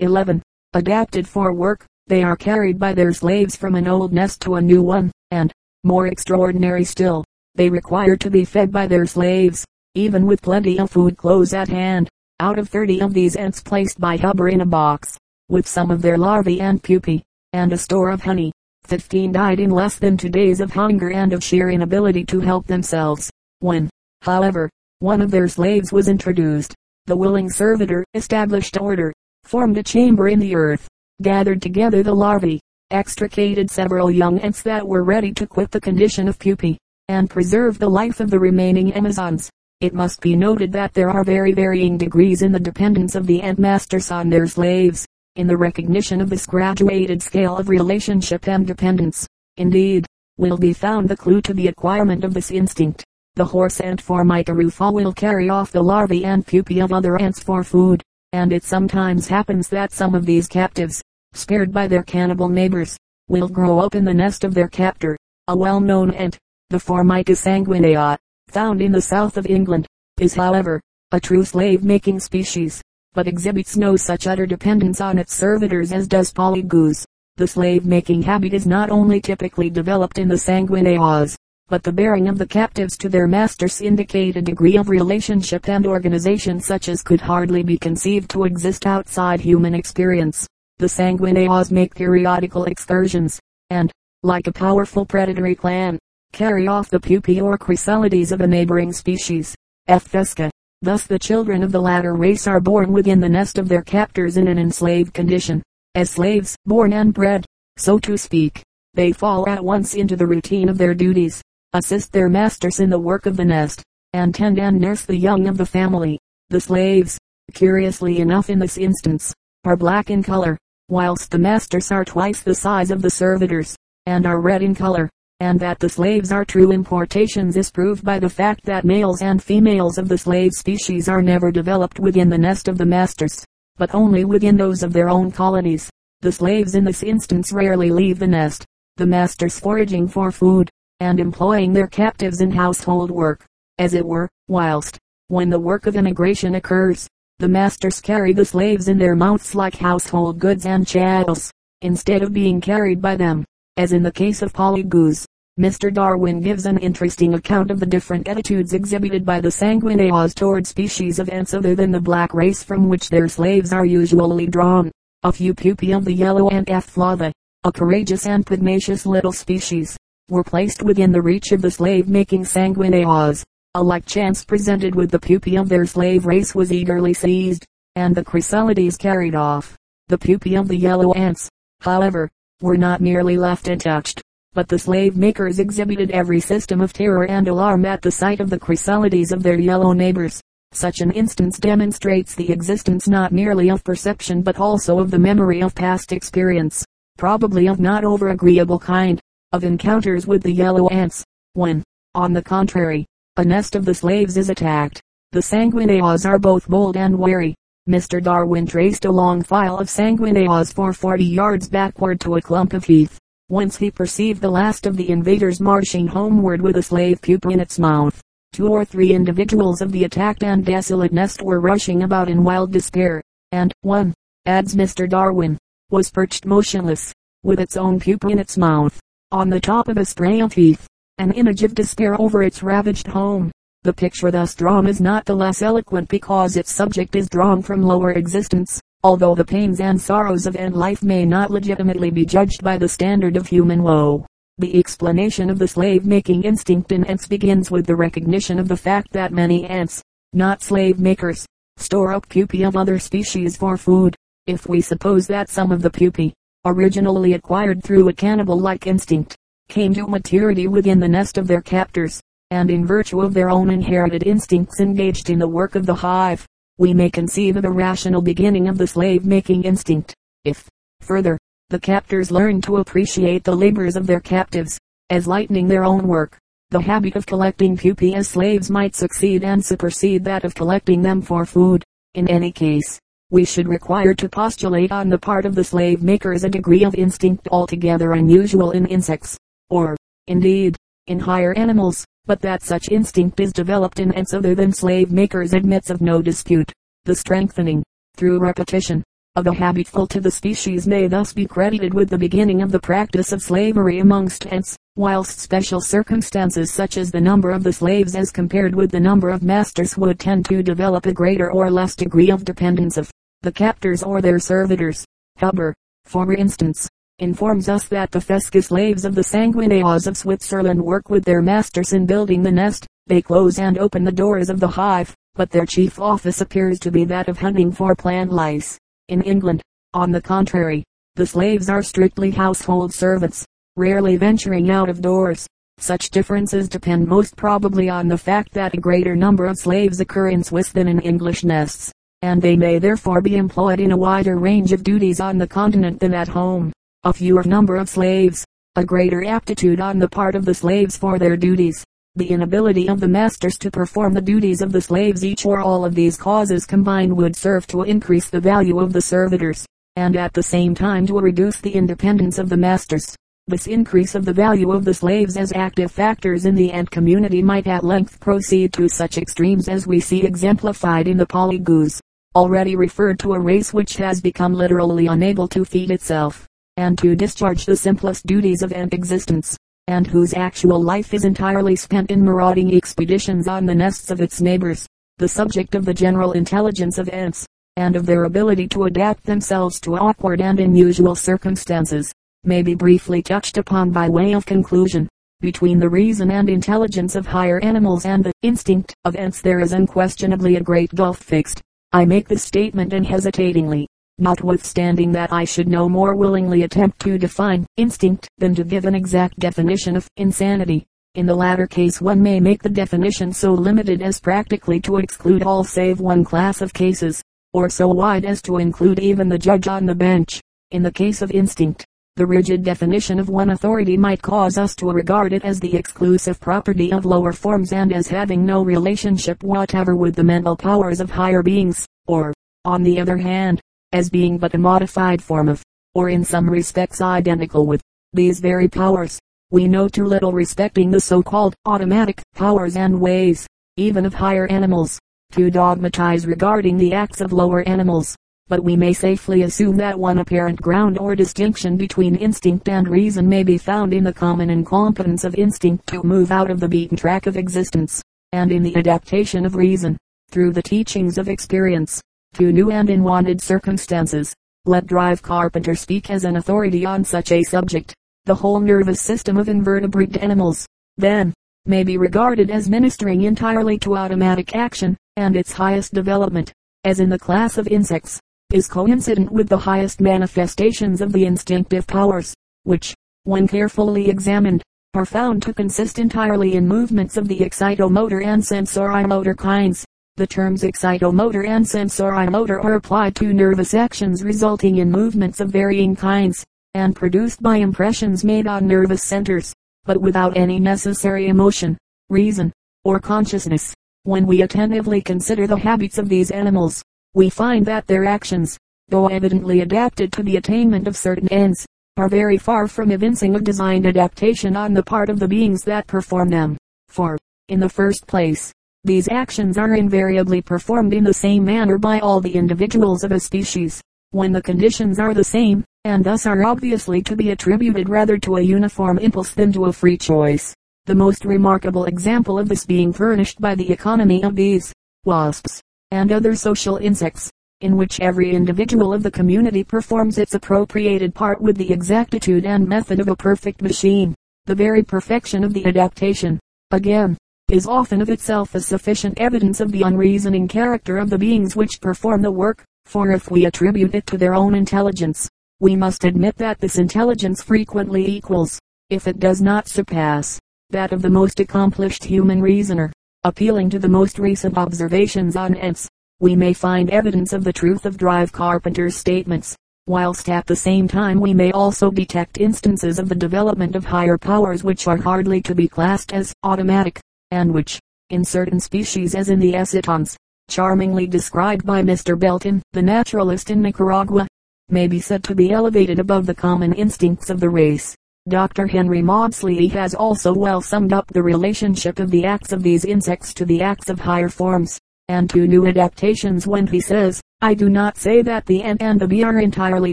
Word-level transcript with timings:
11. 0.00 0.42
Adapted 0.72 1.28
for 1.28 1.52
work, 1.52 1.86
they 2.08 2.24
are 2.24 2.36
carried 2.36 2.78
by 2.78 2.92
their 2.92 3.12
slaves 3.12 3.54
from 3.54 3.76
an 3.76 3.86
old 3.86 4.12
nest 4.12 4.40
to 4.42 4.56
a 4.56 4.60
new 4.60 4.82
one, 4.82 5.12
and, 5.30 5.52
more 5.84 6.08
extraordinary 6.08 6.84
still, 6.84 7.24
they 7.54 7.70
require 7.70 8.16
to 8.16 8.28
be 8.28 8.44
fed 8.44 8.72
by 8.72 8.88
their 8.88 9.06
slaves, 9.06 9.64
even 9.94 10.26
with 10.26 10.42
plenty 10.42 10.80
of 10.80 10.90
food 10.90 11.16
close 11.16 11.54
at 11.54 11.68
hand. 11.68 12.08
Out 12.40 12.58
of 12.58 12.68
30 12.68 13.02
of 13.02 13.14
these 13.14 13.36
ants 13.36 13.62
placed 13.62 14.00
by 14.00 14.16
Huber 14.16 14.48
in 14.48 14.62
a 14.62 14.66
box, 14.66 15.16
with 15.48 15.68
some 15.68 15.92
of 15.92 16.02
their 16.02 16.18
larvae 16.18 16.60
and 16.60 16.82
pupae, 16.82 17.22
and 17.52 17.72
a 17.72 17.78
store 17.78 18.10
of 18.10 18.22
honey, 18.22 18.50
15 18.84 19.30
died 19.30 19.60
in 19.60 19.70
less 19.70 19.96
than 19.96 20.16
two 20.16 20.28
days 20.28 20.60
of 20.60 20.72
hunger 20.72 21.12
and 21.12 21.32
of 21.32 21.44
sheer 21.44 21.70
inability 21.70 22.24
to 22.24 22.40
help 22.40 22.66
themselves. 22.66 23.30
When, 23.60 23.88
however, 24.22 24.68
one 24.98 25.20
of 25.20 25.30
their 25.30 25.46
slaves 25.46 25.92
was 25.92 26.08
introduced, 26.08 26.74
the 27.06 27.16
willing 27.16 27.48
servitor 27.48 28.04
established 28.14 28.76
order, 28.80 29.12
formed 29.46 29.78
a 29.78 29.82
chamber 29.82 30.28
in 30.28 30.38
the 30.38 30.54
earth, 30.54 30.88
gathered 31.22 31.62
together 31.62 32.02
the 32.02 32.14
larvae, 32.14 32.60
extricated 32.90 33.70
several 33.70 34.10
young 34.10 34.38
ants 34.40 34.62
that 34.62 34.86
were 34.86 35.04
ready 35.04 35.32
to 35.32 35.46
quit 35.46 35.70
the 35.70 35.80
condition 35.80 36.28
of 36.28 36.38
pupae, 36.38 36.78
and 37.08 37.30
preserve 37.30 37.78
the 37.78 37.88
life 37.88 38.20
of 38.20 38.30
the 38.30 38.38
remaining 38.38 38.92
Amazons. 38.92 39.50
It 39.80 39.94
must 39.94 40.20
be 40.20 40.36
noted 40.36 40.72
that 40.72 40.94
there 40.94 41.10
are 41.10 41.24
very 41.24 41.52
varying 41.52 41.98
degrees 41.98 42.42
in 42.42 42.52
the 42.52 42.60
dependence 42.60 43.14
of 43.14 43.26
the 43.26 43.42
ant 43.42 43.58
masters 43.58 44.10
on 44.10 44.28
their 44.28 44.46
slaves. 44.46 45.06
In 45.36 45.46
the 45.46 45.56
recognition 45.56 46.20
of 46.20 46.30
this 46.30 46.46
graduated 46.46 47.20
scale 47.20 47.56
of 47.56 47.68
relationship 47.68 48.46
and 48.46 48.66
dependence, 48.66 49.26
indeed, 49.56 50.06
will 50.36 50.56
be 50.56 50.72
found 50.72 51.08
the 51.08 51.16
clue 51.16 51.40
to 51.42 51.52
the 51.52 51.68
acquirement 51.68 52.24
of 52.24 52.34
this 52.34 52.50
instinct. 52.50 53.04
The 53.34 53.44
horse 53.44 53.80
ant 53.80 54.00
Formica 54.00 54.54
rufa 54.54 54.92
will 54.92 55.12
carry 55.12 55.48
off 55.48 55.72
the 55.72 55.82
larvae 55.82 56.24
and 56.24 56.46
pupae 56.46 56.80
of 56.80 56.92
other 56.92 57.20
ants 57.20 57.42
for 57.42 57.64
food, 57.64 58.00
and 58.34 58.52
it 58.52 58.64
sometimes 58.64 59.28
happens 59.28 59.68
that 59.68 59.92
some 59.92 60.12
of 60.12 60.26
these 60.26 60.48
captives, 60.48 61.00
spared 61.34 61.72
by 61.72 61.86
their 61.86 62.02
cannibal 62.02 62.48
neighbors, 62.48 62.98
will 63.28 63.46
grow 63.46 63.78
up 63.78 63.94
in 63.94 64.04
the 64.04 64.12
nest 64.12 64.42
of 64.42 64.54
their 64.54 64.66
captor. 64.66 65.16
A 65.46 65.56
well-known 65.56 66.10
ant, 66.10 66.36
the 66.68 66.80
Formica 66.80 67.36
sanguinea, 67.36 68.18
found 68.48 68.82
in 68.82 68.90
the 68.90 69.00
south 69.00 69.36
of 69.36 69.46
England, 69.46 69.86
is 70.18 70.34
however, 70.34 70.80
a 71.12 71.20
true 71.20 71.44
slave-making 71.44 72.18
species, 72.18 72.82
but 73.12 73.28
exhibits 73.28 73.76
no 73.76 73.94
such 73.94 74.26
utter 74.26 74.46
dependence 74.46 75.00
on 75.00 75.16
its 75.16 75.32
servitors 75.32 75.92
as 75.92 76.08
does 76.08 76.32
Polyergus. 76.32 77.04
The 77.36 77.46
slave-making 77.46 78.22
habit 78.22 78.52
is 78.52 78.66
not 78.66 78.90
only 78.90 79.20
typically 79.20 79.70
developed 79.70 80.18
in 80.18 80.26
the 80.26 80.38
sanguineas, 80.38 81.36
but 81.68 81.82
the 81.82 81.92
bearing 81.92 82.28
of 82.28 82.38
the 82.38 82.46
captives 82.46 82.96
to 82.98 83.08
their 83.08 83.26
masters 83.26 83.80
indicate 83.80 84.36
a 84.36 84.42
degree 84.42 84.76
of 84.76 84.88
relationship 84.88 85.68
and 85.68 85.86
organization 85.86 86.60
such 86.60 86.88
as 86.88 87.02
could 87.02 87.20
hardly 87.20 87.62
be 87.62 87.78
conceived 87.78 88.30
to 88.30 88.44
exist 88.44 88.86
outside 88.86 89.40
human 89.40 89.74
experience. 89.74 90.46
The 90.78 90.88
sanguineas 90.88 91.70
make 91.70 91.94
periodical 91.94 92.64
excursions, 92.64 93.40
and, 93.70 93.90
like 94.22 94.46
a 94.46 94.52
powerful 94.52 95.06
predatory 95.06 95.54
clan, 95.54 95.98
carry 96.32 96.66
off 96.66 96.90
the 96.90 97.00
pupae 97.00 97.40
or 97.40 97.56
chrysalides 97.56 98.32
of 98.32 98.40
a 98.40 98.46
neighboring 98.46 98.92
species. 98.92 99.54
F. 99.86 100.10
fusca. 100.10 100.50
Thus 100.82 101.06
the 101.06 101.18
children 101.18 101.62
of 101.62 101.72
the 101.72 101.80
latter 101.80 102.14
race 102.14 102.46
are 102.46 102.60
born 102.60 102.92
within 102.92 103.20
the 103.20 103.28
nest 103.28 103.56
of 103.56 103.68
their 103.68 103.82
captors 103.82 104.36
in 104.36 104.48
an 104.48 104.58
enslaved 104.58 105.14
condition. 105.14 105.62
As 105.94 106.10
slaves, 106.10 106.56
born 106.66 106.92
and 106.92 107.14
bred, 107.14 107.46
so 107.76 107.98
to 108.00 108.16
speak, 108.18 108.62
they 108.94 109.12
fall 109.12 109.48
at 109.48 109.64
once 109.64 109.94
into 109.94 110.16
the 110.16 110.26
routine 110.26 110.68
of 110.68 110.76
their 110.76 110.94
duties, 110.94 111.42
assist 111.74 112.12
their 112.12 112.30
masters 112.30 112.80
in 112.80 112.88
the 112.88 112.98
work 112.98 113.26
of 113.26 113.36
the 113.36 113.44
nest, 113.44 113.82
and 114.14 114.34
tend 114.34 114.58
and 114.58 114.80
nurse 114.80 115.04
the 115.04 115.16
young 115.16 115.46
of 115.46 115.58
the 115.58 115.66
family. 115.66 116.18
The 116.48 116.60
slaves, 116.60 117.18
curiously 117.52 118.20
enough 118.20 118.48
in 118.48 118.58
this 118.58 118.78
instance, 118.78 119.34
are 119.64 119.76
black 119.76 120.08
in 120.08 120.22
color, 120.22 120.56
whilst 120.88 121.30
the 121.30 121.38
masters 121.38 121.92
are 121.92 122.04
twice 122.04 122.40
the 122.40 122.54
size 122.54 122.90
of 122.90 123.02
the 123.02 123.10
servitors, 123.10 123.76
and 124.06 124.24
are 124.24 124.40
red 124.40 124.62
in 124.62 124.74
color 124.74 125.10
and 125.40 125.58
that 125.58 125.78
the 125.80 125.88
slaves 125.88 126.30
are 126.30 126.44
true 126.44 126.70
importations 126.70 127.56
is 127.56 127.70
proved 127.70 128.04
by 128.04 128.18
the 128.18 128.30
fact 128.30 128.64
that 128.64 128.84
males 128.84 129.20
and 129.20 129.42
females 129.42 129.98
of 129.98 130.08
the 130.08 130.16
slave 130.16 130.52
species 130.52 131.08
are 131.08 131.20
never 131.22 131.50
developed 131.50 131.98
within 131.98 132.28
the 132.28 132.38
nest 132.38 132.68
of 132.68 132.78
the 132.78 132.86
masters, 132.86 133.44
but 133.76 133.94
only 133.94 134.24
within 134.24 134.56
those 134.56 134.82
of 134.82 134.92
their 134.92 135.08
own 135.08 135.30
colonies. 135.30 135.90
The 136.20 136.32
slaves 136.32 136.74
in 136.74 136.84
this 136.84 137.02
instance 137.02 137.52
rarely 137.52 137.90
leave 137.90 138.18
the 138.18 138.28
nest, 138.28 138.64
the 138.96 139.06
masters 139.06 139.58
foraging 139.58 140.06
for 140.08 140.30
food, 140.30 140.70
and 141.04 141.20
employing 141.20 141.72
their 141.72 141.86
captives 141.86 142.40
in 142.40 142.50
household 142.50 143.10
work, 143.12 143.46
as 143.78 143.94
it 143.94 144.04
were, 144.04 144.28
whilst, 144.48 144.98
when 145.28 145.50
the 145.50 145.60
work 145.60 145.86
of 145.86 145.94
immigration 145.94 146.56
occurs, 146.56 147.08
the 147.38 147.48
masters 147.48 148.00
carry 148.00 148.32
the 148.32 148.44
slaves 148.44 148.88
in 148.88 148.98
their 148.98 149.14
mouths 149.14 149.54
like 149.54 149.76
household 149.76 150.40
goods 150.40 150.66
and 150.66 150.86
chattels, 150.86 151.52
instead 151.82 152.22
of 152.22 152.32
being 152.32 152.60
carried 152.60 153.00
by 153.00 153.14
them 153.14 153.44
as 153.76 153.92
in 153.92 154.04
the 154.04 154.12
case 154.12 154.40
of 154.40 154.52
Polyergus. 154.52 155.26
Mr. 155.58 155.92
Darwin 155.92 156.40
gives 156.40 156.66
an 156.66 156.78
interesting 156.78 157.34
account 157.34 157.70
of 157.70 157.80
the 157.80 157.86
different 157.86 158.28
attitudes 158.28 158.72
exhibited 158.72 159.24
by 159.24 159.40
the 159.40 159.50
sanguineas 159.50 160.34
toward 160.34 160.66
species 160.66 161.18
of 161.18 161.28
ants 161.28 161.54
other 161.54 161.74
than 161.74 161.90
the 161.90 162.00
black 162.00 162.32
race 162.34 162.62
from 162.62 162.88
which 162.88 163.08
their 163.08 163.28
slaves 163.28 163.72
are 163.72 163.84
usually 163.84 164.46
drawn. 164.46 164.90
A 165.24 165.32
few 165.32 165.54
pupae 165.54 165.92
of 165.92 166.04
the 166.04 166.12
yellow 166.12 166.48
ant 166.50 166.70
Eph 166.70 166.96
a 166.96 167.72
courageous 167.72 168.26
and 168.26 168.44
pugnacious 168.44 169.06
little 169.06 169.32
species, 169.32 169.96
were 170.30 170.44
placed 170.44 170.82
within 170.82 171.12
the 171.12 171.20
reach 171.20 171.52
of 171.52 171.60
the 171.60 171.70
slave-making 171.70 172.44
sanguineas. 172.44 173.44
A 173.74 173.82
like 173.82 174.06
chance 174.06 174.42
presented 174.42 174.94
with 174.94 175.10
the 175.10 175.18
pupae 175.18 175.56
of 175.56 175.68
their 175.68 175.84
slave 175.84 176.24
race 176.24 176.54
was 176.54 176.72
eagerly 176.72 177.12
seized, 177.12 177.66
and 177.94 178.14
the 178.14 178.24
chrysalides 178.24 178.98
carried 178.98 179.34
off. 179.34 179.76
The 180.08 180.16
pupae 180.16 180.54
of 180.54 180.68
the 180.68 180.76
yellow 180.76 181.12
ants, 181.12 181.50
however, 181.80 182.30
were 182.62 182.78
not 182.78 183.02
merely 183.02 183.36
left 183.36 183.68
untouched, 183.68 184.22
but 184.54 184.66
the 184.66 184.78
slave 184.78 185.14
makers 185.14 185.58
exhibited 185.58 186.10
every 186.10 186.40
system 186.40 186.80
of 186.80 186.94
terror 186.94 187.26
and 187.26 187.46
alarm 187.46 187.84
at 187.84 188.00
the 188.00 188.10
sight 188.10 188.40
of 188.40 188.48
the 188.48 188.58
chrysalides 188.58 189.30
of 189.30 189.42
their 189.42 189.58
yellow 189.58 189.92
neighbors. 189.92 190.40
Such 190.72 191.02
an 191.02 191.10
instance 191.10 191.58
demonstrates 191.58 192.34
the 192.34 192.50
existence 192.50 193.08
not 193.08 193.30
merely 193.30 193.68
of 193.68 193.84
perception 193.84 194.40
but 194.40 194.58
also 194.58 195.00
of 195.00 195.10
the 195.10 195.18
memory 195.18 195.62
of 195.62 195.74
past 195.74 196.12
experience, 196.12 196.82
probably 197.18 197.66
of 197.66 197.78
not 197.78 198.04
over 198.04 198.30
agreeable 198.30 198.78
kind, 198.78 199.20
of 199.54 199.62
encounters 199.62 200.26
with 200.26 200.42
the 200.42 200.50
yellow 200.50 200.88
ants, 200.88 201.24
when, 201.52 201.80
on 202.16 202.32
the 202.32 202.42
contrary, 202.42 203.06
a 203.36 203.44
nest 203.44 203.76
of 203.76 203.84
the 203.84 203.94
slaves 203.94 204.36
is 204.36 204.50
attacked. 204.50 205.00
The 205.30 205.42
sanguineas 205.42 206.26
are 206.26 206.40
both 206.40 206.66
bold 206.66 206.96
and 206.96 207.16
wary, 207.16 207.54
Mr. 207.88 208.20
Darwin 208.20 208.66
traced 208.66 209.04
a 209.04 209.12
long 209.12 209.44
file 209.44 209.78
of 209.78 209.88
sanguineas 209.88 210.72
for 210.72 210.92
40 210.92 211.24
yards 211.24 211.68
backward 211.68 212.18
to 212.22 212.34
a 212.34 212.42
clump 212.42 212.72
of 212.72 212.84
heath, 212.84 213.16
whence 213.46 213.76
he 213.76 213.92
perceived 213.92 214.40
the 214.40 214.50
last 214.50 214.86
of 214.86 214.96
the 214.96 215.08
invaders 215.08 215.60
marching 215.60 216.08
homeward 216.08 216.60
with 216.60 216.76
a 216.76 216.82
slave 216.82 217.22
pupa 217.22 217.50
in 217.50 217.60
its 217.60 217.78
mouth. 217.78 218.20
Two 218.52 218.66
or 218.66 218.84
three 218.84 219.12
individuals 219.12 219.80
of 219.80 219.92
the 219.92 220.02
attacked 220.02 220.42
and 220.42 220.64
desolate 220.64 221.12
nest 221.12 221.42
were 221.42 221.60
rushing 221.60 222.02
about 222.02 222.28
in 222.28 222.42
wild 222.42 222.72
despair, 222.72 223.22
and 223.52 223.72
one, 223.82 224.12
adds 224.46 224.74
Mr. 224.74 225.08
Darwin, 225.08 225.56
was 225.90 226.10
perched 226.10 226.44
motionless, 226.44 227.12
with 227.44 227.60
its 227.60 227.76
own 227.76 228.00
pupa 228.00 228.26
in 228.28 228.40
its 228.40 228.58
mouth, 228.58 228.98
on 229.32 229.48
the 229.48 229.60
top 229.60 229.88
of 229.88 229.98
a 229.98 230.40
of 230.40 230.52
heath, 230.52 230.86
an 231.18 231.32
image 231.32 231.62
of 231.62 231.74
despair 231.74 232.20
over 232.20 232.42
its 232.42 232.62
ravaged 232.62 233.06
home. 233.06 233.50
The 233.82 233.92
picture 233.92 234.30
thus 234.30 234.54
drawn 234.54 234.86
is 234.86 235.00
not 235.00 235.24
the 235.24 235.34
less 235.34 235.60
eloquent 235.60 236.08
because 236.08 236.56
its 236.56 236.72
subject 236.72 237.14
is 237.16 237.28
drawn 237.28 237.60
from 237.60 237.82
lower 237.82 238.12
existence, 238.12 238.80
although 239.02 239.34
the 239.34 239.44
pains 239.44 239.80
and 239.80 240.00
sorrows 240.00 240.46
of 240.46 240.56
ant 240.56 240.74
life 240.74 241.02
may 241.02 241.26
not 241.26 241.50
legitimately 241.50 242.10
be 242.10 242.24
judged 242.24 242.64
by 242.64 242.78
the 242.78 242.88
standard 242.88 243.36
of 243.36 243.46
human 243.46 243.82
woe. 243.82 244.26
The 244.58 244.78
explanation 244.78 245.50
of 245.50 245.58
the 245.58 245.68
slave-making 245.68 246.44
instinct 246.44 246.92
in 246.92 247.04
ants 247.04 247.26
begins 247.26 247.70
with 247.70 247.86
the 247.86 247.96
recognition 247.96 248.58
of 248.58 248.68
the 248.68 248.76
fact 248.76 249.12
that 249.12 249.32
many 249.32 249.66
ants, 249.66 250.02
not 250.32 250.62
slave 250.62 250.98
makers, 250.98 251.44
store 251.76 252.12
up 252.12 252.28
pupae 252.28 252.62
of 252.62 252.76
other 252.76 252.98
species 252.98 253.56
for 253.56 253.76
food. 253.76 254.14
If 254.46 254.68
we 254.68 254.80
suppose 254.80 255.26
that 255.26 255.50
some 255.50 255.72
of 255.72 255.82
the 255.82 255.90
pupae, 255.90 256.32
originally 256.64 257.34
acquired 257.34 257.82
through 257.82 258.08
a 258.08 258.12
cannibal-like 258.12 258.86
instinct, 258.86 259.36
came 259.68 259.94
to 259.94 260.06
maturity 260.06 260.66
within 260.66 261.00
the 261.00 261.08
nest 261.08 261.38
of 261.38 261.46
their 261.46 261.60
captors, 261.60 262.20
and 262.50 262.70
in 262.70 262.86
virtue 262.86 263.20
of 263.20 263.34
their 263.34 263.50
own 263.50 263.70
inherited 263.70 264.22
instincts 264.22 264.80
engaged 264.80 265.30
in 265.30 265.38
the 265.38 265.48
work 265.48 265.74
of 265.74 265.86
the 265.86 265.94
hive, 265.94 266.46
we 266.78 266.92
may 266.92 267.10
conceive 267.10 267.56
of 267.56 267.64
a 267.64 267.70
rational 267.70 268.20
beginning 268.20 268.68
of 268.68 268.78
the 268.78 268.86
slave-making 268.86 269.62
instinct. 269.62 270.14
If, 270.44 270.68
further, 271.00 271.38
the 271.70 271.78
captors 271.78 272.30
learn 272.30 272.60
to 272.62 272.78
appreciate 272.78 273.44
the 273.44 273.56
labors 273.56 273.96
of 273.96 274.06
their 274.06 274.20
captives, 274.20 274.78
as 275.10 275.26
lightening 275.26 275.68
their 275.68 275.84
own 275.84 276.06
work, 276.06 276.38
the 276.70 276.80
habit 276.80 277.14
of 277.14 277.26
collecting 277.26 277.76
pupae 277.76 278.14
as 278.14 278.28
slaves 278.28 278.70
might 278.70 278.96
succeed 278.96 279.44
and 279.44 279.64
supersede 279.64 280.24
that 280.24 280.44
of 280.44 280.54
collecting 280.54 281.02
them 281.02 281.22
for 281.22 281.44
food. 281.44 281.84
In 282.14 282.28
any 282.28 282.50
case, 282.50 282.98
we 283.34 283.44
should 283.44 283.68
require 283.68 284.14
to 284.14 284.28
postulate 284.28 284.92
on 284.92 285.08
the 285.08 285.18
part 285.18 285.44
of 285.44 285.56
the 285.56 285.64
slave 285.64 286.04
makers 286.04 286.44
a 286.44 286.48
degree 286.48 286.84
of 286.84 286.94
instinct 286.94 287.48
altogether 287.50 288.12
unusual 288.12 288.70
in 288.70 288.86
insects, 288.86 289.36
or, 289.70 289.96
indeed, 290.28 290.76
in 291.08 291.18
higher 291.18 291.52
animals 291.54 292.06
but 292.26 292.40
that 292.40 292.62
such 292.62 292.90
instinct 292.90 293.38
is 293.40 293.52
developed 293.52 294.00
in 294.00 294.12
ants 294.14 294.32
other 294.32 294.54
than 294.54 294.72
slave 294.72 295.12
makers 295.12 295.52
admits 295.52 295.90
of 295.90 296.00
no 296.00 296.22
dispute. 296.22 296.72
The 297.04 297.14
strengthening, 297.14 297.82
through 298.16 298.38
repetition, 298.38 299.02
of 299.36 299.46
a 299.46 299.52
habitful 299.52 300.06
to 300.06 300.20
the 300.20 300.30
species 300.30 300.86
may 300.86 301.08
thus 301.08 301.32
be 301.32 301.44
credited 301.44 301.92
with 301.92 302.08
the 302.08 302.16
beginning 302.16 302.62
of 302.62 302.70
the 302.70 302.78
practice 302.78 303.32
of 303.32 303.42
slavery 303.42 303.98
amongst 303.98 304.46
ants, 304.46 304.76
whilst 304.96 305.40
special 305.40 305.80
circumstances 305.80 306.72
such 306.72 306.96
as 306.96 307.10
the 307.10 307.20
number 307.20 307.50
of 307.50 307.64
the 307.64 307.72
slaves 307.72 308.14
as 308.14 308.30
compared 308.30 308.74
with 308.74 308.90
the 308.90 309.00
number 309.00 309.28
of 309.28 309.42
masters 309.42 309.98
would 309.98 310.18
tend 310.18 310.46
to 310.46 310.62
develop 310.62 311.04
a 311.04 311.12
greater 311.12 311.50
or 311.50 311.70
less 311.70 311.96
degree 311.96 312.30
of 312.30 312.44
dependence 312.44 312.96
of 312.96 313.10
the 313.44 313.52
captors 313.52 314.02
or 314.02 314.22
their 314.22 314.38
servitors. 314.38 315.04
Huber, 315.38 315.74
for 316.06 316.32
instance, 316.32 316.88
informs 317.18 317.68
us 317.68 317.86
that 317.88 318.10
the 318.10 318.18
fusca 318.18 318.64
slaves 318.64 319.04
of 319.04 319.14
the 319.14 319.22
Sanguinaises 319.22 320.06
of 320.06 320.16
Switzerland 320.16 320.82
work 320.82 321.10
with 321.10 321.24
their 321.24 321.42
masters 321.42 321.92
in 321.92 322.06
building 322.06 322.42
the 322.42 322.50
nest. 322.50 322.86
They 323.06 323.20
close 323.20 323.58
and 323.58 323.78
open 323.78 324.02
the 324.02 324.10
doors 324.10 324.48
of 324.48 324.60
the 324.60 324.68
hive, 324.68 325.14
but 325.34 325.50
their 325.50 325.66
chief 325.66 326.00
office 326.00 326.40
appears 326.40 326.78
to 326.80 326.90
be 326.90 327.04
that 327.04 327.28
of 327.28 327.38
hunting 327.38 327.70
for 327.70 327.94
plant 327.94 328.32
lice. 328.32 328.78
In 329.08 329.20
England, 329.22 329.60
on 329.92 330.10
the 330.10 330.22
contrary, 330.22 330.82
the 331.14 331.26
slaves 331.26 331.68
are 331.68 331.82
strictly 331.82 332.30
household 332.30 332.94
servants, 332.94 333.44
rarely 333.76 334.16
venturing 334.16 334.70
out 334.70 334.88
of 334.88 335.02
doors. 335.02 335.46
Such 335.78 336.10
differences 336.10 336.68
depend 336.68 337.06
most 337.06 337.36
probably 337.36 337.90
on 337.90 338.08
the 338.08 338.16
fact 338.16 338.52
that 338.54 338.74
a 338.74 338.80
greater 338.80 339.14
number 339.14 339.44
of 339.44 339.58
slaves 339.58 340.00
occur 340.00 340.30
in 340.30 340.42
Swiss 340.42 340.70
than 340.70 340.88
in 340.88 341.00
English 341.00 341.44
nests, 341.44 341.92
and 342.24 342.40
they 342.40 342.56
may 342.56 342.78
therefore 342.78 343.20
be 343.20 343.36
employed 343.36 343.78
in 343.78 343.92
a 343.92 343.96
wider 343.96 344.38
range 344.38 344.72
of 344.72 344.82
duties 344.82 345.20
on 345.20 345.36
the 345.36 345.46
continent 345.46 346.00
than 346.00 346.14
at 346.14 346.26
home. 346.26 346.72
A 347.02 347.12
fewer 347.12 347.44
number 347.44 347.76
of 347.76 347.86
slaves, 347.86 348.46
a 348.76 348.84
greater 348.84 349.22
aptitude 349.26 349.78
on 349.78 349.98
the 349.98 350.08
part 350.08 350.34
of 350.34 350.46
the 350.46 350.54
slaves 350.54 350.96
for 350.96 351.18
their 351.18 351.36
duties, 351.36 351.84
the 352.16 352.30
inability 352.30 352.88
of 352.88 352.98
the 352.98 353.08
masters 353.08 353.58
to 353.58 353.70
perform 353.70 354.14
the 354.14 354.22
duties 354.22 354.62
of 354.62 354.72
the 354.72 354.80
slaves 354.80 355.22
each 355.22 355.44
or 355.44 355.60
all 355.60 355.84
of 355.84 355.94
these 355.94 356.16
causes 356.16 356.64
combined 356.64 357.14
would 357.14 357.36
serve 357.36 357.66
to 357.66 357.82
increase 357.82 358.30
the 358.30 358.40
value 358.40 358.78
of 358.80 358.94
the 358.94 359.02
servitors, 359.02 359.66
and 359.96 360.16
at 360.16 360.32
the 360.32 360.42
same 360.42 360.74
time 360.74 361.06
to 361.06 361.20
reduce 361.20 361.60
the 361.60 361.72
independence 361.72 362.38
of 362.38 362.48
the 362.48 362.56
masters. 362.56 363.14
This 363.48 363.66
increase 363.66 364.14
of 364.14 364.24
the 364.24 364.32
value 364.32 364.72
of 364.72 364.86
the 364.86 364.94
slaves 364.94 365.36
as 365.36 365.52
active 365.52 365.92
factors 365.92 366.46
in 366.46 366.54
the 366.54 366.72
ant 366.72 366.90
community 366.90 367.42
might 367.42 367.66
at 367.66 367.84
length 367.84 368.18
proceed 368.18 368.72
to 368.72 368.88
such 368.88 369.18
extremes 369.18 369.68
as 369.68 369.86
we 369.86 370.00
see 370.00 370.22
exemplified 370.22 371.06
in 371.06 371.18
the 371.18 371.26
polyergus, 371.26 372.00
already 372.36 372.76
referred 372.76 373.18
to 373.20 373.34
a 373.34 373.38
race 373.38 373.72
which 373.72 373.96
has 373.96 374.20
become 374.20 374.54
literally 374.54 375.06
unable 375.06 375.48
to 375.48 375.64
feed 375.64 375.90
itself, 375.90 376.48
and 376.76 376.98
to 376.98 377.14
discharge 377.14 377.64
the 377.64 377.76
simplest 377.76 378.26
duties 378.26 378.62
of 378.62 378.72
ant 378.72 378.94
existence 378.94 379.56
and 379.86 380.06
whose 380.06 380.32
actual 380.32 380.82
life 380.82 381.12
is 381.12 381.24
entirely 381.24 381.76
spent 381.76 382.10
in 382.10 382.24
marauding 382.24 382.74
expeditions 382.74 383.46
on 383.46 383.66
the 383.66 383.74
nests 383.74 384.10
of 384.10 384.20
its 384.20 384.40
neighbors. 384.40 384.86
The 385.18 385.28
subject 385.28 385.74
of 385.74 385.84
the 385.84 385.92
general 385.92 386.32
intelligence 386.32 386.96
of 386.96 387.08
ants, 387.10 387.46
and 387.76 387.94
of 387.94 388.06
their 388.06 388.24
ability 388.24 388.66
to 388.68 388.84
adapt 388.84 389.24
themselves 389.24 389.78
to 389.80 389.96
awkward 389.96 390.40
and 390.40 390.58
unusual 390.58 391.14
circumstances, 391.14 392.12
may 392.44 392.62
be 392.62 392.74
briefly 392.74 393.22
touched 393.22 393.58
upon 393.58 393.90
by 393.90 394.08
way 394.08 394.32
of 394.32 394.46
conclusion. 394.46 395.06
Between 395.40 395.78
the 395.78 395.90
reason 395.90 396.30
and 396.30 396.48
intelligence 396.48 397.14
of 397.14 397.26
higher 397.26 397.60
animals 397.60 398.06
and 398.06 398.24
the 398.24 398.32
instinct 398.42 398.94
of 399.04 399.16
ants 399.16 399.42
there 399.42 399.60
is 399.60 399.72
unquestionably 399.72 400.56
a 400.56 400.62
great 400.62 400.94
gulf 400.94 401.18
fixed. 401.18 401.60
I 401.94 402.04
make 402.04 402.26
this 402.26 402.42
statement 402.42 402.92
unhesitatingly, 402.92 403.86
notwithstanding 404.18 405.12
that 405.12 405.32
I 405.32 405.44
should 405.44 405.68
no 405.68 405.88
more 405.88 406.16
willingly 406.16 406.64
attempt 406.64 406.98
to 407.02 407.18
define 407.18 407.64
instinct 407.76 408.28
than 408.36 408.52
to 408.56 408.64
give 408.64 408.84
an 408.84 408.96
exact 408.96 409.38
definition 409.38 409.94
of 409.94 410.08
insanity. 410.16 410.86
In 411.14 411.24
the 411.24 411.36
latter 411.36 411.68
case 411.68 412.00
one 412.00 412.20
may 412.20 412.40
make 412.40 412.64
the 412.64 412.68
definition 412.68 413.32
so 413.32 413.52
limited 413.52 414.02
as 414.02 414.18
practically 414.18 414.80
to 414.80 414.96
exclude 414.96 415.44
all 415.44 415.62
save 415.62 416.00
one 416.00 416.24
class 416.24 416.60
of 416.60 416.74
cases, 416.74 417.22
or 417.52 417.70
so 417.70 417.86
wide 417.86 418.24
as 418.24 418.42
to 418.42 418.56
include 418.58 418.98
even 418.98 419.28
the 419.28 419.38
judge 419.38 419.68
on 419.68 419.86
the 419.86 419.94
bench. 419.94 420.40
In 420.72 420.82
the 420.82 420.90
case 420.90 421.22
of 421.22 421.30
instinct, 421.30 421.86
the 422.16 422.24
rigid 422.24 422.62
definition 422.62 423.18
of 423.18 423.28
one 423.28 423.50
authority 423.50 423.96
might 423.96 424.22
cause 424.22 424.56
us 424.56 424.76
to 424.76 424.86
regard 424.86 425.32
it 425.32 425.44
as 425.44 425.58
the 425.58 425.74
exclusive 425.74 426.38
property 426.38 426.92
of 426.92 427.04
lower 427.04 427.32
forms 427.32 427.72
and 427.72 427.92
as 427.92 428.06
having 428.06 428.46
no 428.46 428.62
relationship 428.62 429.42
whatever 429.42 429.96
with 429.96 430.14
the 430.14 430.22
mental 430.22 430.56
powers 430.56 431.00
of 431.00 431.10
higher 431.10 431.42
beings, 431.42 431.84
or, 432.06 432.32
on 432.64 432.84
the 432.84 433.00
other 433.00 433.16
hand, 433.16 433.60
as 433.90 434.08
being 434.08 434.38
but 434.38 434.54
a 434.54 434.58
modified 434.58 435.20
form 435.20 435.48
of, 435.48 435.60
or 435.94 436.08
in 436.08 436.24
some 436.24 436.48
respects 436.48 437.00
identical 437.00 437.66
with, 437.66 437.82
these 438.12 438.38
very 438.38 438.68
powers. 438.68 439.18
We 439.50 439.66
know 439.66 439.88
too 439.88 440.04
little 440.04 440.32
respecting 440.32 440.92
the 440.92 441.00
so-called 441.00 441.56
automatic 441.66 442.22
powers 442.36 442.76
and 442.76 443.00
ways, 443.00 443.44
even 443.76 444.06
of 444.06 444.14
higher 444.14 444.46
animals, 444.46 445.00
to 445.32 445.50
dogmatize 445.50 446.28
regarding 446.28 446.76
the 446.76 446.92
acts 446.92 447.20
of 447.20 447.32
lower 447.32 447.62
animals. 447.68 448.14
But 448.46 448.62
we 448.62 448.76
may 448.76 448.92
safely 448.92 449.42
assume 449.42 449.78
that 449.78 449.98
one 449.98 450.18
apparent 450.18 450.60
ground 450.60 450.98
or 450.98 451.16
distinction 451.16 451.78
between 451.78 452.14
instinct 452.14 452.68
and 452.68 452.86
reason 452.86 453.26
may 453.26 453.42
be 453.42 453.56
found 453.56 453.94
in 453.94 454.04
the 454.04 454.12
common 454.12 454.50
incompetence 454.50 455.24
of 455.24 455.34
instinct 455.36 455.86
to 455.86 456.02
move 456.02 456.30
out 456.30 456.50
of 456.50 456.60
the 456.60 456.68
beaten 456.68 456.94
track 456.94 457.26
of 457.26 457.38
existence, 457.38 458.02
and 458.32 458.52
in 458.52 458.62
the 458.62 458.76
adaptation 458.76 459.46
of 459.46 459.54
reason, 459.54 459.96
through 460.30 460.52
the 460.52 460.62
teachings 460.62 461.16
of 461.16 461.26
experience, 461.26 462.02
to 462.34 462.52
new 462.52 462.70
and 462.70 462.90
unwanted 462.90 463.40
circumstances. 463.40 464.34
Let 464.66 464.86
Drive 464.86 465.22
Carpenter 465.22 465.74
speak 465.74 466.10
as 466.10 466.24
an 466.24 466.36
authority 466.36 466.84
on 466.84 467.02
such 467.02 467.32
a 467.32 467.42
subject. 467.44 467.94
The 468.26 468.34
whole 468.34 468.60
nervous 468.60 469.00
system 469.00 469.38
of 469.38 469.48
invertebrate 469.48 470.18
animals, 470.18 470.66
then, 470.98 471.32
may 471.64 471.82
be 471.82 471.96
regarded 471.96 472.50
as 472.50 472.68
ministering 472.68 473.22
entirely 473.22 473.78
to 473.78 473.96
automatic 473.96 474.54
action, 474.54 474.98
and 475.16 475.34
its 475.34 475.52
highest 475.52 475.94
development, 475.94 476.52
as 476.84 477.00
in 477.00 477.08
the 477.08 477.18
class 477.18 477.56
of 477.56 477.68
insects, 477.68 478.20
is 478.54 478.68
coincident 478.68 479.32
with 479.32 479.48
the 479.48 479.58
highest 479.58 480.00
manifestations 480.00 481.00
of 481.00 481.12
the 481.12 481.24
instinctive 481.24 481.88
powers, 481.88 482.32
which, 482.62 482.94
when 483.24 483.48
carefully 483.48 484.08
examined, 484.08 484.62
are 484.94 485.04
found 485.04 485.42
to 485.42 485.52
consist 485.52 485.98
entirely 485.98 486.54
in 486.54 486.68
movements 486.68 487.16
of 487.16 487.26
the 487.26 487.40
excitomotor 487.40 488.24
and 488.24 488.40
sensorimotor 488.40 489.36
kinds. 489.36 489.84
The 490.14 490.28
terms 490.28 490.62
excitomotor 490.62 491.44
and 491.48 491.64
sensorimotor 491.64 492.62
are 492.62 492.74
applied 492.74 493.16
to 493.16 493.32
nervous 493.32 493.74
actions 493.74 494.22
resulting 494.22 494.76
in 494.76 494.88
movements 494.88 495.40
of 495.40 495.50
varying 495.50 495.96
kinds, 495.96 496.44
and 496.74 496.94
produced 496.94 497.42
by 497.42 497.56
impressions 497.56 498.22
made 498.22 498.46
on 498.46 498.68
nervous 498.68 499.02
centers, 499.02 499.52
but 499.84 500.00
without 500.00 500.36
any 500.36 500.60
necessary 500.60 501.26
emotion, 501.26 501.76
reason, 502.08 502.52
or 502.84 503.00
consciousness. 503.00 503.74
When 504.04 504.26
we 504.28 504.42
attentively 504.42 505.00
consider 505.00 505.48
the 505.48 505.56
habits 505.56 505.98
of 505.98 506.08
these 506.08 506.30
animals, 506.30 506.84
we 507.14 507.30
find 507.30 507.64
that 507.64 507.86
their 507.86 508.04
actions, 508.04 508.58
though 508.88 509.06
evidently 509.06 509.60
adapted 509.60 510.12
to 510.12 510.22
the 510.22 510.36
attainment 510.36 510.88
of 510.88 510.96
certain 510.96 511.28
ends, 511.28 511.64
are 511.96 512.08
very 512.08 512.36
far 512.36 512.66
from 512.66 512.90
evincing 512.90 513.36
a 513.36 513.40
designed 513.40 513.86
adaptation 513.86 514.56
on 514.56 514.74
the 514.74 514.82
part 514.82 515.08
of 515.08 515.20
the 515.20 515.28
beings 515.28 515.62
that 515.62 515.86
perform 515.86 516.28
them. 516.28 516.56
For, 516.88 517.16
in 517.48 517.60
the 517.60 517.68
first 517.68 518.06
place, 518.08 518.52
these 518.82 519.08
actions 519.08 519.56
are 519.56 519.74
invariably 519.74 520.42
performed 520.42 520.92
in 520.92 521.04
the 521.04 521.14
same 521.14 521.44
manner 521.44 521.78
by 521.78 522.00
all 522.00 522.20
the 522.20 522.34
individuals 522.34 523.04
of 523.04 523.12
a 523.12 523.20
species, 523.20 523.80
when 524.10 524.32
the 524.32 524.42
conditions 524.42 524.98
are 524.98 525.14
the 525.14 525.24
same, 525.24 525.64
and 525.84 526.04
thus 526.04 526.26
are 526.26 526.44
obviously 526.44 527.00
to 527.02 527.14
be 527.14 527.30
attributed 527.30 527.88
rather 527.88 528.18
to 528.18 528.36
a 528.36 528.40
uniform 528.40 528.98
impulse 528.98 529.30
than 529.30 529.52
to 529.52 529.66
a 529.66 529.72
free 529.72 529.96
choice. 529.96 530.52
The 530.86 530.94
most 530.94 531.24
remarkable 531.24 531.84
example 531.86 532.38
of 532.38 532.48
this 532.48 532.66
being 532.66 532.92
furnished 532.92 533.40
by 533.40 533.54
the 533.54 533.70
economy 533.70 534.22
of 534.22 534.34
bees, 534.34 534.72
wasps, 535.04 535.62
and 535.94 536.10
other 536.10 536.34
social 536.34 536.76
insects, 536.78 537.30
in 537.60 537.76
which 537.76 538.00
every 538.00 538.34
individual 538.34 538.92
of 538.92 539.04
the 539.04 539.10
community 539.10 539.62
performs 539.62 540.18
its 540.18 540.34
appropriated 540.34 541.14
part 541.14 541.40
with 541.40 541.56
the 541.56 541.72
exactitude 541.72 542.44
and 542.44 542.68
method 542.68 542.98
of 542.98 543.06
a 543.06 543.14
perfect 543.14 543.62
machine. 543.62 544.12
The 544.46 544.56
very 544.56 544.82
perfection 544.82 545.44
of 545.44 545.54
the 545.54 545.64
adaptation, 545.64 546.40
again, 546.72 547.16
is 547.48 547.68
often 547.68 548.02
of 548.02 548.10
itself 548.10 548.56
a 548.56 548.60
sufficient 548.60 549.20
evidence 549.20 549.60
of 549.60 549.70
the 549.70 549.82
unreasoning 549.82 550.48
character 550.48 550.98
of 550.98 551.10
the 551.10 551.18
beings 551.18 551.54
which 551.54 551.80
perform 551.80 552.22
the 552.22 552.30
work, 552.30 552.64
for 552.86 553.12
if 553.12 553.30
we 553.30 553.46
attribute 553.46 553.94
it 553.94 554.06
to 554.08 554.18
their 554.18 554.34
own 554.34 554.56
intelligence, 554.56 555.28
we 555.60 555.76
must 555.76 556.02
admit 556.02 556.36
that 556.36 556.58
this 556.58 556.78
intelligence 556.78 557.40
frequently 557.40 558.04
equals, 558.04 558.58
if 558.90 559.06
it 559.06 559.20
does 559.20 559.40
not 559.40 559.68
surpass, 559.68 560.40
that 560.70 560.92
of 560.92 561.02
the 561.02 561.08
most 561.08 561.38
accomplished 561.38 562.02
human 562.02 562.42
reasoner. 562.42 562.90
Appealing 563.26 563.70
to 563.70 563.78
the 563.78 563.88
most 563.88 564.18
recent 564.18 564.58
observations 564.58 565.34
on 565.34 565.54
ants, 565.54 565.88
we 566.20 566.36
may 566.36 566.52
find 566.52 566.90
evidence 566.90 567.32
of 567.32 567.42
the 567.42 567.54
truth 567.54 567.86
of 567.86 567.96
Drive 567.96 568.30
Carpenter's 568.30 568.98
statements, 568.98 569.56
whilst 569.86 570.28
at 570.28 570.44
the 570.44 570.54
same 570.54 570.86
time 570.86 571.18
we 571.18 571.32
may 571.32 571.50
also 571.50 571.90
detect 571.90 572.36
instances 572.36 572.98
of 572.98 573.08
the 573.08 573.14
development 573.14 573.76
of 573.76 573.86
higher 573.86 574.18
powers 574.18 574.62
which 574.62 574.86
are 574.86 574.98
hardly 574.98 575.40
to 575.40 575.54
be 575.54 575.66
classed 575.66 576.12
as 576.12 576.34
automatic 576.42 577.00
and 577.30 577.54
which, 577.54 577.80
in 578.10 578.26
certain 578.26 578.60
species 578.60 579.14
as 579.14 579.30
in 579.30 579.38
the 579.38 579.54
Ecitons, 579.54 580.16
charmingly 580.50 581.06
described 581.06 581.64
by 581.64 581.80
Mr. 581.80 582.18
Belton, 582.18 582.60
the 582.74 582.82
naturalist 582.82 583.48
in 583.48 583.62
Nicaragua, 583.62 584.28
may 584.68 584.86
be 584.86 585.00
said 585.00 585.24
to 585.24 585.34
be 585.34 585.50
elevated 585.50 585.98
above 585.98 586.26
the 586.26 586.34
common 586.34 586.74
instincts 586.74 587.30
of 587.30 587.40
the 587.40 587.48
race. 587.48 587.96
Dr. 588.26 588.66
Henry 588.66 589.02
Maudsley 589.02 589.68
has 589.68 589.94
also 589.94 590.32
well 590.32 590.62
summed 590.62 590.94
up 590.94 591.06
the 591.08 591.22
relationship 591.22 591.98
of 591.98 592.10
the 592.10 592.24
acts 592.24 592.52
of 592.52 592.62
these 592.62 592.86
insects 592.86 593.34
to 593.34 593.44
the 593.44 593.60
acts 593.60 593.90
of 593.90 594.00
higher 594.00 594.30
forms, 594.30 594.80
and 595.08 595.28
to 595.28 595.46
new 595.46 595.66
adaptations 595.66 596.46
when 596.46 596.66
he 596.66 596.80
says, 596.80 597.20
I 597.42 597.52
do 597.52 597.68
not 597.68 597.98
say 597.98 598.22
that 598.22 598.46
the 598.46 598.62
ant 598.62 598.80
and 598.80 598.98
the 598.98 599.06
bee 599.06 599.24
are 599.24 599.40
entirely 599.40 599.92